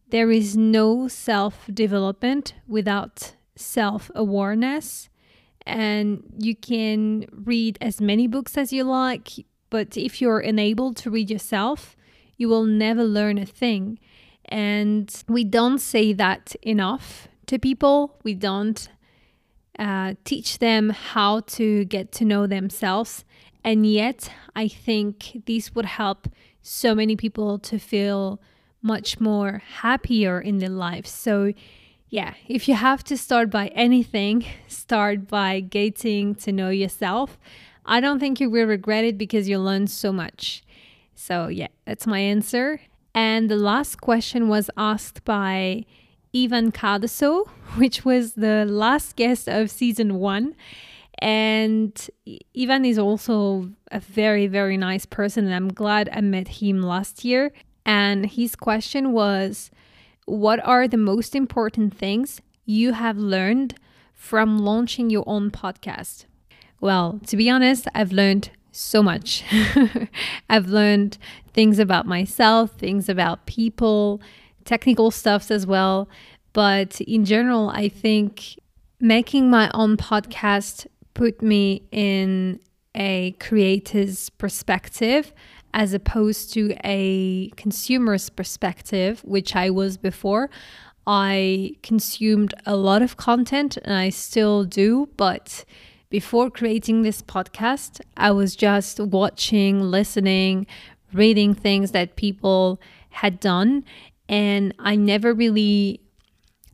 there 0.08 0.32
is 0.32 0.56
no 0.56 1.06
self 1.06 1.68
development 1.72 2.54
without 2.66 3.36
self 3.54 4.10
awareness 4.14 5.08
and 5.66 6.22
you 6.38 6.54
can 6.54 7.26
read 7.32 7.76
as 7.80 8.00
many 8.00 8.26
books 8.26 8.56
as 8.56 8.72
you 8.72 8.84
like. 8.84 9.30
But 9.68 9.96
if 9.96 10.20
you're 10.20 10.38
unable 10.38 10.94
to 10.94 11.10
read 11.10 11.28
yourself, 11.30 11.96
you 12.36 12.48
will 12.48 12.64
never 12.64 13.02
learn 13.02 13.38
a 13.38 13.46
thing. 13.46 13.98
And 14.44 15.12
we 15.28 15.42
don't 15.42 15.80
say 15.80 16.12
that 16.12 16.54
enough 16.62 17.28
to 17.46 17.58
people. 17.58 18.16
We 18.22 18.34
don't 18.34 18.88
uh, 19.78 20.14
teach 20.24 20.60
them 20.60 20.90
how 20.90 21.40
to 21.40 21.84
get 21.86 22.12
to 22.12 22.24
know 22.24 22.46
themselves. 22.46 23.24
And 23.64 23.84
yet, 23.84 24.30
I 24.54 24.68
think 24.68 25.42
this 25.46 25.74
would 25.74 25.86
help 25.86 26.28
so 26.62 26.94
many 26.94 27.16
people 27.16 27.58
to 27.58 27.78
feel 27.78 28.40
much 28.80 29.18
more 29.18 29.62
happier 29.80 30.40
in 30.40 30.58
their 30.58 30.70
lives. 30.70 31.10
So, 31.10 31.52
yeah, 32.08 32.34
if 32.48 32.68
you 32.68 32.74
have 32.74 33.02
to 33.04 33.16
start 33.16 33.50
by 33.50 33.68
anything, 33.68 34.44
start 34.68 35.28
by 35.28 35.60
getting 35.60 36.34
to 36.36 36.52
know 36.52 36.70
yourself. 36.70 37.38
I 37.84 38.00
don't 38.00 38.18
think 38.18 38.40
you 38.40 38.50
will 38.50 38.66
regret 38.66 39.04
it 39.04 39.16
because 39.16 39.48
you 39.48 39.58
learned 39.58 39.90
so 39.90 40.12
much. 40.12 40.62
So, 41.14 41.48
yeah, 41.48 41.68
that's 41.84 42.06
my 42.06 42.18
answer. 42.18 42.80
And 43.14 43.48
the 43.48 43.56
last 43.56 44.00
question 44.00 44.48
was 44.48 44.70
asked 44.76 45.24
by 45.24 45.84
Ivan 46.34 46.70
Cardoso, 46.72 47.48
which 47.76 48.04
was 48.04 48.34
the 48.34 48.64
last 48.66 49.16
guest 49.16 49.48
of 49.48 49.70
season 49.70 50.16
one. 50.16 50.54
And 51.18 52.10
Ivan 52.56 52.84
is 52.84 52.98
also 52.98 53.70
a 53.90 54.00
very, 54.00 54.46
very 54.48 54.76
nice 54.76 55.06
person, 55.06 55.46
and 55.46 55.54
I'm 55.54 55.72
glad 55.72 56.10
I 56.12 56.20
met 56.20 56.48
him 56.48 56.82
last 56.82 57.24
year. 57.24 57.52
And 57.86 58.26
his 58.26 58.54
question 58.54 59.12
was 59.12 59.70
what 60.26 60.64
are 60.66 60.86
the 60.86 60.96
most 60.96 61.34
important 61.34 61.96
things 61.96 62.40
you 62.64 62.92
have 62.92 63.16
learned 63.16 63.76
from 64.12 64.58
launching 64.58 65.08
your 65.08 65.24
own 65.26 65.50
podcast? 65.50 66.26
Well, 66.80 67.20
to 67.26 67.36
be 67.36 67.48
honest, 67.48 67.86
I've 67.94 68.12
learned 68.12 68.50
so 68.72 69.02
much. 69.02 69.44
I've 70.50 70.66
learned 70.66 71.16
things 71.54 71.78
about 71.78 72.06
myself, 72.06 72.72
things 72.72 73.08
about 73.08 73.46
people, 73.46 74.20
technical 74.64 75.10
stuffs 75.10 75.50
as 75.50 75.66
well. 75.66 76.08
But 76.52 77.00
in 77.02 77.24
general, 77.24 77.70
I 77.70 77.88
think 77.88 78.58
making 79.00 79.48
my 79.48 79.70
own 79.72 79.96
podcast 79.96 80.86
put 81.14 81.40
me 81.40 81.82
in 81.90 82.60
a 82.94 83.32
creator's 83.38 84.30
perspective 84.30 85.32
as 85.76 85.92
opposed 85.92 86.54
to 86.54 86.74
a 86.84 87.50
consumer's 87.50 88.30
perspective, 88.30 89.20
which 89.24 89.54
I 89.54 89.68
was 89.68 89.98
before. 89.98 90.48
I 91.06 91.76
consumed 91.82 92.54
a 92.64 92.74
lot 92.74 93.02
of 93.02 93.18
content 93.18 93.76
and 93.84 93.92
I 93.92 94.08
still 94.08 94.64
do, 94.64 95.10
but 95.18 95.66
before 96.08 96.50
creating 96.50 97.02
this 97.02 97.20
podcast, 97.20 98.00
I 98.16 98.30
was 98.30 98.56
just 98.56 98.98
watching, 98.98 99.82
listening, 99.82 100.66
reading 101.12 101.52
things 101.52 101.90
that 101.90 102.16
people 102.16 102.80
had 103.10 103.38
done. 103.38 103.84
And 104.30 104.74
I 104.78 104.96
never 104.96 105.34
really 105.34 106.00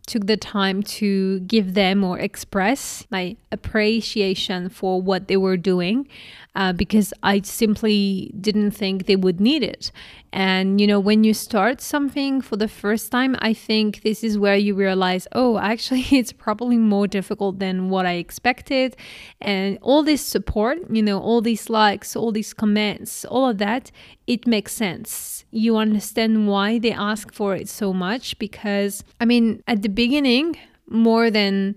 took 0.06 0.28
the 0.28 0.36
time 0.36 0.82
to 0.82 1.40
give 1.40 1.74
them 1.74 2.04
or 2.04 2.20
express 2.20 3.04
my 3.10 3.36
appreciation 3.50 4.68
for 4.68 5.02
what 5.02 5.26
they 5.26 5.36
were 5.36 5.56
doing 5.56 6.08
uh, 6.54 6.72
because 6.72 7.14
I 7.22 7.40
simply 7.42 8.32
didn't 8.38 8.72
think 8.72 9.06
they 9.06 9.16
would 9.16 9.40
need 9.40 9.62
it. 9.62 9.90
And, 10.34 10.80
you 10.80 10.86
know, 10.86 11.00
when 11.00 11.24
you 11.24 11.34
start 11.34 11.80
something 11.80 12.40
for 12.40 12.56
the 12.56 12.68
first 12.68 13.10
time, 13.10 13.36
I 13.40 13.52
think 13.54 14.02
this 14.02 14.22
is 14.24 14.38
where 14.38 14.56
you 14.56 14.74
realize, 14.74 15.26
oh, 15.32 15.58
actually, 15.58 16.00
it's 16.10 16.32
probably 16.32 16.76
more 16.76 17.06
difficult 17.06 17.58
than 17.58 17.90
what 17.90 18.06
I 18.06 18.12
expected. 18.12 18.96
And 19.40 19.78
all 19.82 20.02
this 20.02 20.24
support, 20.24 20.78
you 20.90 21.02
know, 21.02 21.18
all 21.18 21.40
these 21.40 21.68
likes, 21.70 22.16
all 22.16 22.32
these 22.32 22.52
comments, 22.54 23.24
all 23.24 23.48
of 23.48 23.58
that, 23.58 23.90
it 24.26 24.46
makes 24.46 24.72
sense. 24.72 25.44
You 25.50 25.76
understand 25.76 26.48
why 26.48 26.78
they 26.78 26.92
ask 26.92 27.32
for 27.32 27.54
it 27.54 27.68
so 27.68 27.92
much 27.92 28.38
because, 28.38 29.04
I 29.20 29.24
mean, 29.24 29.62
at 29.66 29.82
the 29.82 29.88
beginning, 29.88 30.56
more 30.88 31.30
than 31.30 31.76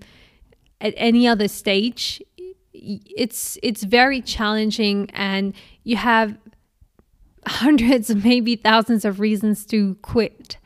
at 0.81 0.93
any 0.97 1.27
other 1.27 1.47
stage, 1.47 2.21
it's 2.75 3.57
it's 3.63 3.83
very 3.83 4.21
challenging 4.21 5.09
and 5.13 5.53
you 5.83 5.95
have 5.95 6.37
hundreds 7.47 8.13
maybe 8.23 8.55
thousands 8.55 9.05
of 9.05 9.19
reasons 9.19 9.65
to 9.65 9.95
quit 10.01 10.57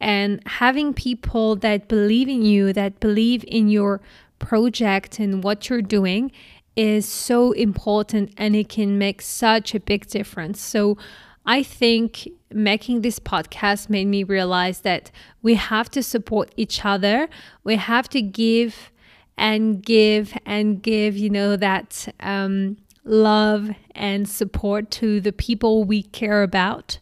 and 0.00 0.40
having 0.46 0.92
people 0.92 1.54
that 1.56 1.88
believe 1.88 2.28
in 2.28 2.42
you 2.42 2.72
that 2.72 2.98
believe 3.00 3.44
in 3.46 3.68
your 3.68 4.00
project 4.38 5.18
and 5.18 5.44
what 5.44 5.68
you're 5.68 5.82
doing 5.82 6.32
is 6.74 7.06
so 7.06 7.52
important 7.52 8.32
and 8.36 8.56
it 8.56 8.68
can 8.68 8.98
make 8.98 9.22
such 9.22 9.74
a 9.74 9.80
big 9.80 10.06
difference 10.06 10.60
so 10.60 10.96
I 11.44 11.62
think 11.62 12.28
making 12.52 13.00
this 13.00 13.18
podcast 13.18 13.90
made 13.90 14.06
me 14.06 14.22
realize 14.22 14.82
that 14.82 15.10
we 15.42 15.54
have 15.54 15.90
to 15.90 16.02
support 16.02 16.52
each 16.56 16.84
other. 16.84 17.28
We 17.64 17.76
have 17.76 18.08
to 18.10 18.22
give 18.22 18.91
and 19.36 19.82
give 19.82 20.36
and 20.46 20.82
give, 20.82 21.16
you 21.16 21.30
know, 21.30 21.56
that 21.56 22.14
um, 22.20 22.76
love 23.04 23.70
and 23.94 24.28
support 24.28 24.90
to 24.90 25.20
the 25.20 25.32
people 25.32 25.84
we 25.84 26.02
care 26.02 26.42
about. 26.42 26.98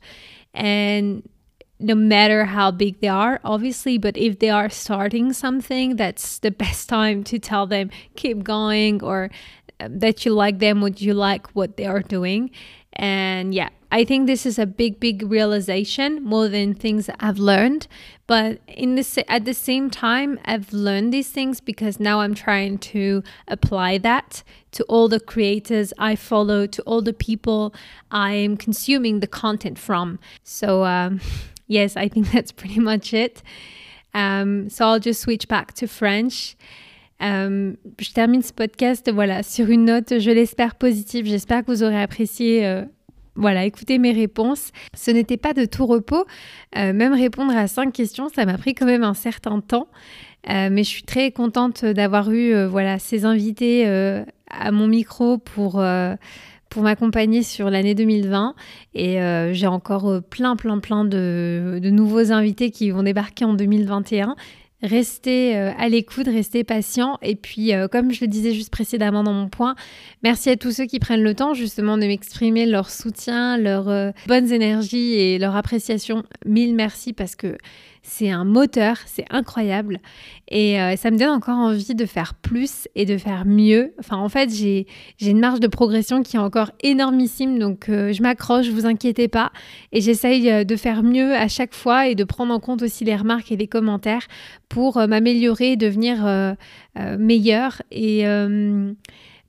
And 0.55 1.29
no 1.79 1.95
matter 1.95 2.45
how 2.45 2.71
big 2.71 3.01
they 3.01 3.09
are, 3.09 3.41
obviously, 3.45 3.99
but 3.99 4.17
if 4.17 4.39
they 4.39 4.51
are 4.51 4.69
starting 4.69 5.33
something, 5.33 5.97
that's 5.97 6.39
the 6.39 6.51
best 6.65 6.89
time 6.89 7.25
to 7.25 7.39
tell 7.39 7.67
them, 7.67 7.91
keep 8.17 8.43
going, 8.43 9.03
or 9.03 9.31
um, 9.81 9.99
that 9.99 10.25
you 10.25 10.33
like 10.33 10.59
them, 10.59 10.81
would 10.81 11.01
you 11.01 11.15
like 11.15 11.49
what 11.49 11.77
they 11.77 11.87
are 11.87 12.03
doing. 12.03 12.51
And 12.93 13.55
yeah, 13.55 13.71
I 13.93 14.05
think 14.05 14.27
this 14.27 14.47
is 14.47 14.59
a 14.59 14.67
big, 14.67 15.01
big 15.01 15.23
realization 15.23 16.23
more 16.23 16.49
than 16.49 16.75
things 16.75 17.11
I've 17.19 17.39
learned. 17.39 17.89
But 18.29 18.61
in 18.69 18.95
the 18.95 19.25
at 19.29 19.45
the 19.45 19.55
same 19.55 19.91
time, 19.91 20.39
I've 20.45 20.73
learned 20.73 21.13
these 21.13 21.31
things 21.31 21.61
because 21.61 21.99
now 21.99 22.21
I'm 22.21 22.35
trying 22.35 22.79
to 22.79 23.25
apply 23.49 23.99
that 23.99 24.45
to 24.73 24.85
all 24.85 25.09
the 25.09 25.19
creators 25.19 25.93
I 25.99 26.15
follow, 26.15 26.67
to 26.67 26.83
all 26.83 27.03
the 27.03 27.13
people 27.13 27.75
I 28.13 28.35
am 28.35 28.57
consuming 28.57 29.19
the 29.19 29.27
content 29.27 29.79
from. 29.79 30.21
So 30.45 30.85
um, 30.85 31.21
yes, 31.67 31.97
I 31.97 32.07
think 32.09 32.31
that's 32.33 32.53
pretty 32.53 32.79
much 32.79 33.13
it. 33.13 33.43
Um, 34.15 34.71
so 34.71 34.87
I'll 34.87 35.01
just 35.01 35.21
switch 35.21 35.49
back 35.49 35.73
to 35.75 35.89
French. 35.89 36.57
Um, 37.21 37.77
je 37.99 38.13
termine 38.13 38.43
ce 38.43 38.53
podcast 38.53 39.11
voilà, 39.13 39.43
sur 39.43 39.69
une 39.69 39.85
note, 39.85 40.19
je 40.21 40.31
l'espère, 40.31 40.77
positive. 40.77 41.27
J'espère 41.27 41.65
que 41.65 41.71
vous 41.71 41.83
aurez 41.83 42.01
apprécié 42.01 42.65
euh, 42.65 42.85
voilà, 43.37 43.65
écoutez 43.65 43.99
mes 43.99 44.13
réponses. 44.13 44.71
Ce 44.95 45.11
n'était 45.11 45.37
pas 45.37 45.53
de 45.53 45.65
tout 45.65 45.87
repos. 45.87 46.25
Euh, 46.77 46.93
même 46.93 47.13
répondre 47.13 47.57
à 47.57 47.67
cinq 47.69 47.93
questions, 47.93 48.29
ça 48.29 48.45
m'a 48.45 48.59
pris 48.59 48.75
quand 48.75 48.87
même 48.87 49.05
un 49.05 49.15
certain 49.15 49.61
temps. 49.61 49.89
Euh, 50.49 50.69
mais 50.71 50.85
je 50.85 50.89
suis 50.89 51.03
très 51.03 51.33
contente 51.33 51.85
d'avoir 51.85 52.31
eu 52.31 52.55
euh, 52.55 52.69
voilà, 52.69 52.99
ces 52.99 53.25
invités 53.25 53.87
à 54.51 54.73
mon 54.73 54.89
micro 54.89 55.39
pour, 55.39 55.83
pour 56.71 56.83
m'accompagner 56.83 57.43
sur 57.43 57.71
l'année 57.71 57.95
2020. 57.95 58.55
Et 58.95 59.19
j'ai 59.53 59.67
encore 59.67 60.21
plein, 60.29 60.57
plein, 60.57 60.79
plein 60.79 61.05
de, 61.05 61.79
de, 61.81 61.91
nouveaux 61.91 62.33
invités 62.33 62.71
qui 62.71 62.91
vont 62.91 63.05
débarquer 63.05 63.45
en 63.45 63.55
2021 63.55 64.35
restez 64.83 65.57
euh, 65.57 65.73
à 65.79 65.89
l'écoute, 65.89 66.27
restez 66.27 66.65
patient. 66.65 67.19
Et 67.23 67.37
puis, 67.37 67.75
euh, 67.75 67.89
comme 67.89 68.13
je 68.13 68.21
le 68.23 68.27
disais 68.27 68.53
juste 68.53 68.71
précédemment 68.71 69.23
dans 69.23 69.33
mon 69.33 69.49
point, 69.49 69.75
merci 70.23 70.51
à 70.51 70.57
tous 70.57 70.73
ceux 70.73 70.87
qui 70.87 70.99
prennent 70.99 71.23
le 71.23 71.35
temps 71.35 71.55
justement 71.55 71.99
de 71.99 72.07
m'exprimer 72.07 72.67
leur 72.67 72.91
soutien, 72.91 73.59
leurs 73.59 73.89
euh, 73.89 74.11
bonnes 74.27 74.53
énergies 74.53 75.15
et 75.15 75.39
leur 75.39 75.57
appréciation. 75.57 76.25
Mille 76.47 76.75
merci 76.75 77.13
parce 77.13 77.37
que 77.37 77.59
c'est 78.03 78.31
un 78.31 78.45
moteur, 78.45 78.97
c'est 79.07 79.25
incroyable. 79.31 80.01
Et 80.49 80.81
euh, 80.81 80.97
ça 80.97 81.11
me 81.11 81.19
donne 81.19 81.31
encore 81.31 81.59
envie 81.59 81.95
de 81.95 82.07
faire 82.07 82.35
plus 82.35 82.89
et 82.95 83.05
de 83.05 83.17
faire 83.19 83.45
mieux. 83.45 83.93
Enfin, 83.99 84.17
en 84.17 84.29
fait, 84.29 84.51
j'ai 84.51 84.87
une 85.21 85.41
marge 85.41 85.61
de 85.61 85.67
progression 85.67 86.23
qui 86.23 86.37
est 86.37 86.41
encore 86.41 86.71
énormissime. 86.83 87.59
Donc, 87.59 87.89
euh, 87.89 88.13
je 88.13 88.23
m'accroche, 88.23 88.69
vous 88.69 88.87
inquiétez 88.87 89.29
pas. 89.29 89.53
Et 89.93 90.01
j'essaye 90.01 90.51
euh, 90.51 90.65
de 90.65 90.77
faire 90.77 91.03
mieux 91.03 91.35
à 91.35 91.49
chaque 91.49 91.75
fois 91.75 92.09
et 92.09 92.15
de 92.15 92.25
prendre 92.25 92.55
en 92.55 92.61
compte 92.61 92.83
aussi 92.83 93.05
les 93.05 93.17
remarques 93.17 93.53
et 93.53 93.57
les 93.57 93.69
commentaires 93.69 94.27
pour 94.69 94.97
m'améliorer, 95.07 95.77
devenir 95.77 96.57
meilleure. 97.19 97.83
Et 97.91 98.25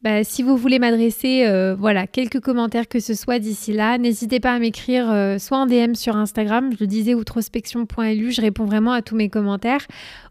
bah, 0.03 0.23
si 0.23 0.41
vous 0.41 0.57
voulez 0.57 0.79
m'adresser 0.79 1.45
euh, 1.45 1.75
voilà, 1.77 2.07
quelques 2.07 2.39
commentaires 2.39 2.87
que 2.87 2.99
ce 2.99 3.13
soit 3.13 3.37
d'ici 3.37 3.71
là, 3.71 3.97
n'hésitez 3.99 4.39
pas 4.39 4.53
à 4.53 4.59
m'écrire 4.59 5.11
euh, 5.11 5.37
soit 5.37 5.59
en 5.59 5.67
DM 5.67 5.93
sur 5.93 6.15
Instagram, 6.15 6.71
je 6.73 6.77
le 6.79 6.87
disais 6.87 7.13
outrospection.lu, 7.13 8.31
je 8.31 8.41
réponds 8.41 8.65
vraiment 8.65 8.93
à 8.93 9.01
tous 9.03 9.15
mes 9.15 9.29
commentaires, 9.29 9.85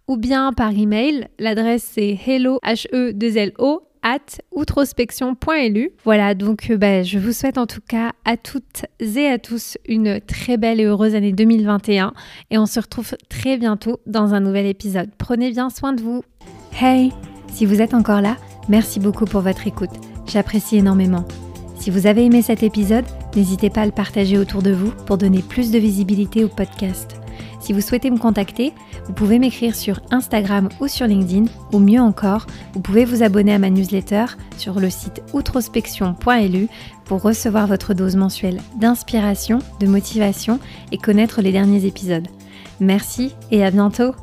ou 0.08 0.16
bien 0.16 0.52
par 0.52 0.72
email. 0.76 1.28
L'adresse 1.38 1.88
c'est 1.94 2.18
hello, 2.26 2.58
h 2.64 2.86
e 2.92 3.12
2 3.12 3.36
l 3.36 3.52
o 3.58 3.82
at 4.02 4.40
outrospection.lu. 4.52 5.90
Voilà, 6.04 6.34
donc 6.34 6.70
euh, 6.70 6.76
bah, 6.76 7.04
je 7.04 7.18
vous 7.18 7.32
souhaite 7.32 7.58
en 7.58 7.66
tout 7.66 7.82
cas 7.86 8.10
à 8.24 8.36
toutes 8.36 8.86
et 8.98 9.26
à 9.26 9.38
tous 9.38 9.78
une 9.86 10.20
très 10.20 10.56
belle 10.56 10.80
et 10.80 10.84
heureuse 10.84 11.14
année 11.14 11.32
2021 11.32 12.12
et 12.50 12.58
on 12.58 12.66
se 12.66 12.80
retrouve 12.80 13.14
très 13.28 13.56
bientôt 13.56 14.00
dans 14.06 14.34
un 14.34 14.40
nouvel 14.40 14.66
épisode. 14.66 15.10
Prenez 15.16 15.50
bien 15.50 15.70
soin 15.70 15.92
de 15.92 16.02
vous. 16.02 16.22
Hey, 16.80 17.12
si 17.52 17.66
vous 17.66 17.80
êtes 17.80 17.94
encore 17.94 18.20
là, 18.20 18.36
Merci 18.70 19.00
beaucoup 19.00 19.24
pour 19.24 19.40
votre 19.40 19.66
écoute, 19.66 19.90
j'apprécie 20.28 20.76
énormément. 20.76 21.24
Si 21.76 21.90
vous 21.90 22.06
avez 22.06 22.24
aimé 22.24 22.40
cet 22.40 22.62
épisode, 22.62 23.04
n'hésitez 23.34 23.68
pas 23.68 23.80
à 23.80 23.86
le 23.86 23.90
partager 23.90 24.38
autour 24.38 24.62
de 24.62 24.70
vous 24.70 24.92
pour 25.06 25.18
donner 25.18 25.42
plus 25.42 25.72
de 25.72 25.78
visibilité 25.78 26.44
au 26.44 26.48
podcast. 26.48 27.20
Si 27.58 27.72
vous 27.72 27.80
souhaitez 27.80 28.12
me 28.12 28.16
contacter, 28.18 28.72
vous 29.06 29.12
pouvez 29.12 29.40
m'écrire 29.40 29.74
sur 29.74 30.00
Instagram 30.12 30.68
ou 30.78 30.86
sur 30.86 31.08
LinkedIn, 31.08 31.46
ou 31.72 31.80
mieux 31.80 32.00
encore, 32.00 32.46
vous 32.74 32.80
pouvez 32.80 33.04
vous 33.04 33.24
abonner 33.24 33.52
à 33.54 33.58
ma 33.58 33.70
newsletter 33.70 34.26
sur 34.56 34.78
le 34.78 34.88
site 34.88 35.20
outrospection.lu 35.32 36.68
pour 37.06 37.22
recevoir 37.22 37.66
votre 37.66 37.92
dose 37.92 38.14
mensuelle 38.14 38.60
d'inspiration, 38.76 39.58
de 39.80 39.88
motivation 39.88 40.60
et 40.92 40.98
connaître 40.98 41.42
les 41.42 41.50
derniers 41.50 41.86
épisodes. 41.86 42.28
Merci 42.78 43.34
et 43.50 43.64
à 43.64 43.72
bientôt 43.72 44.14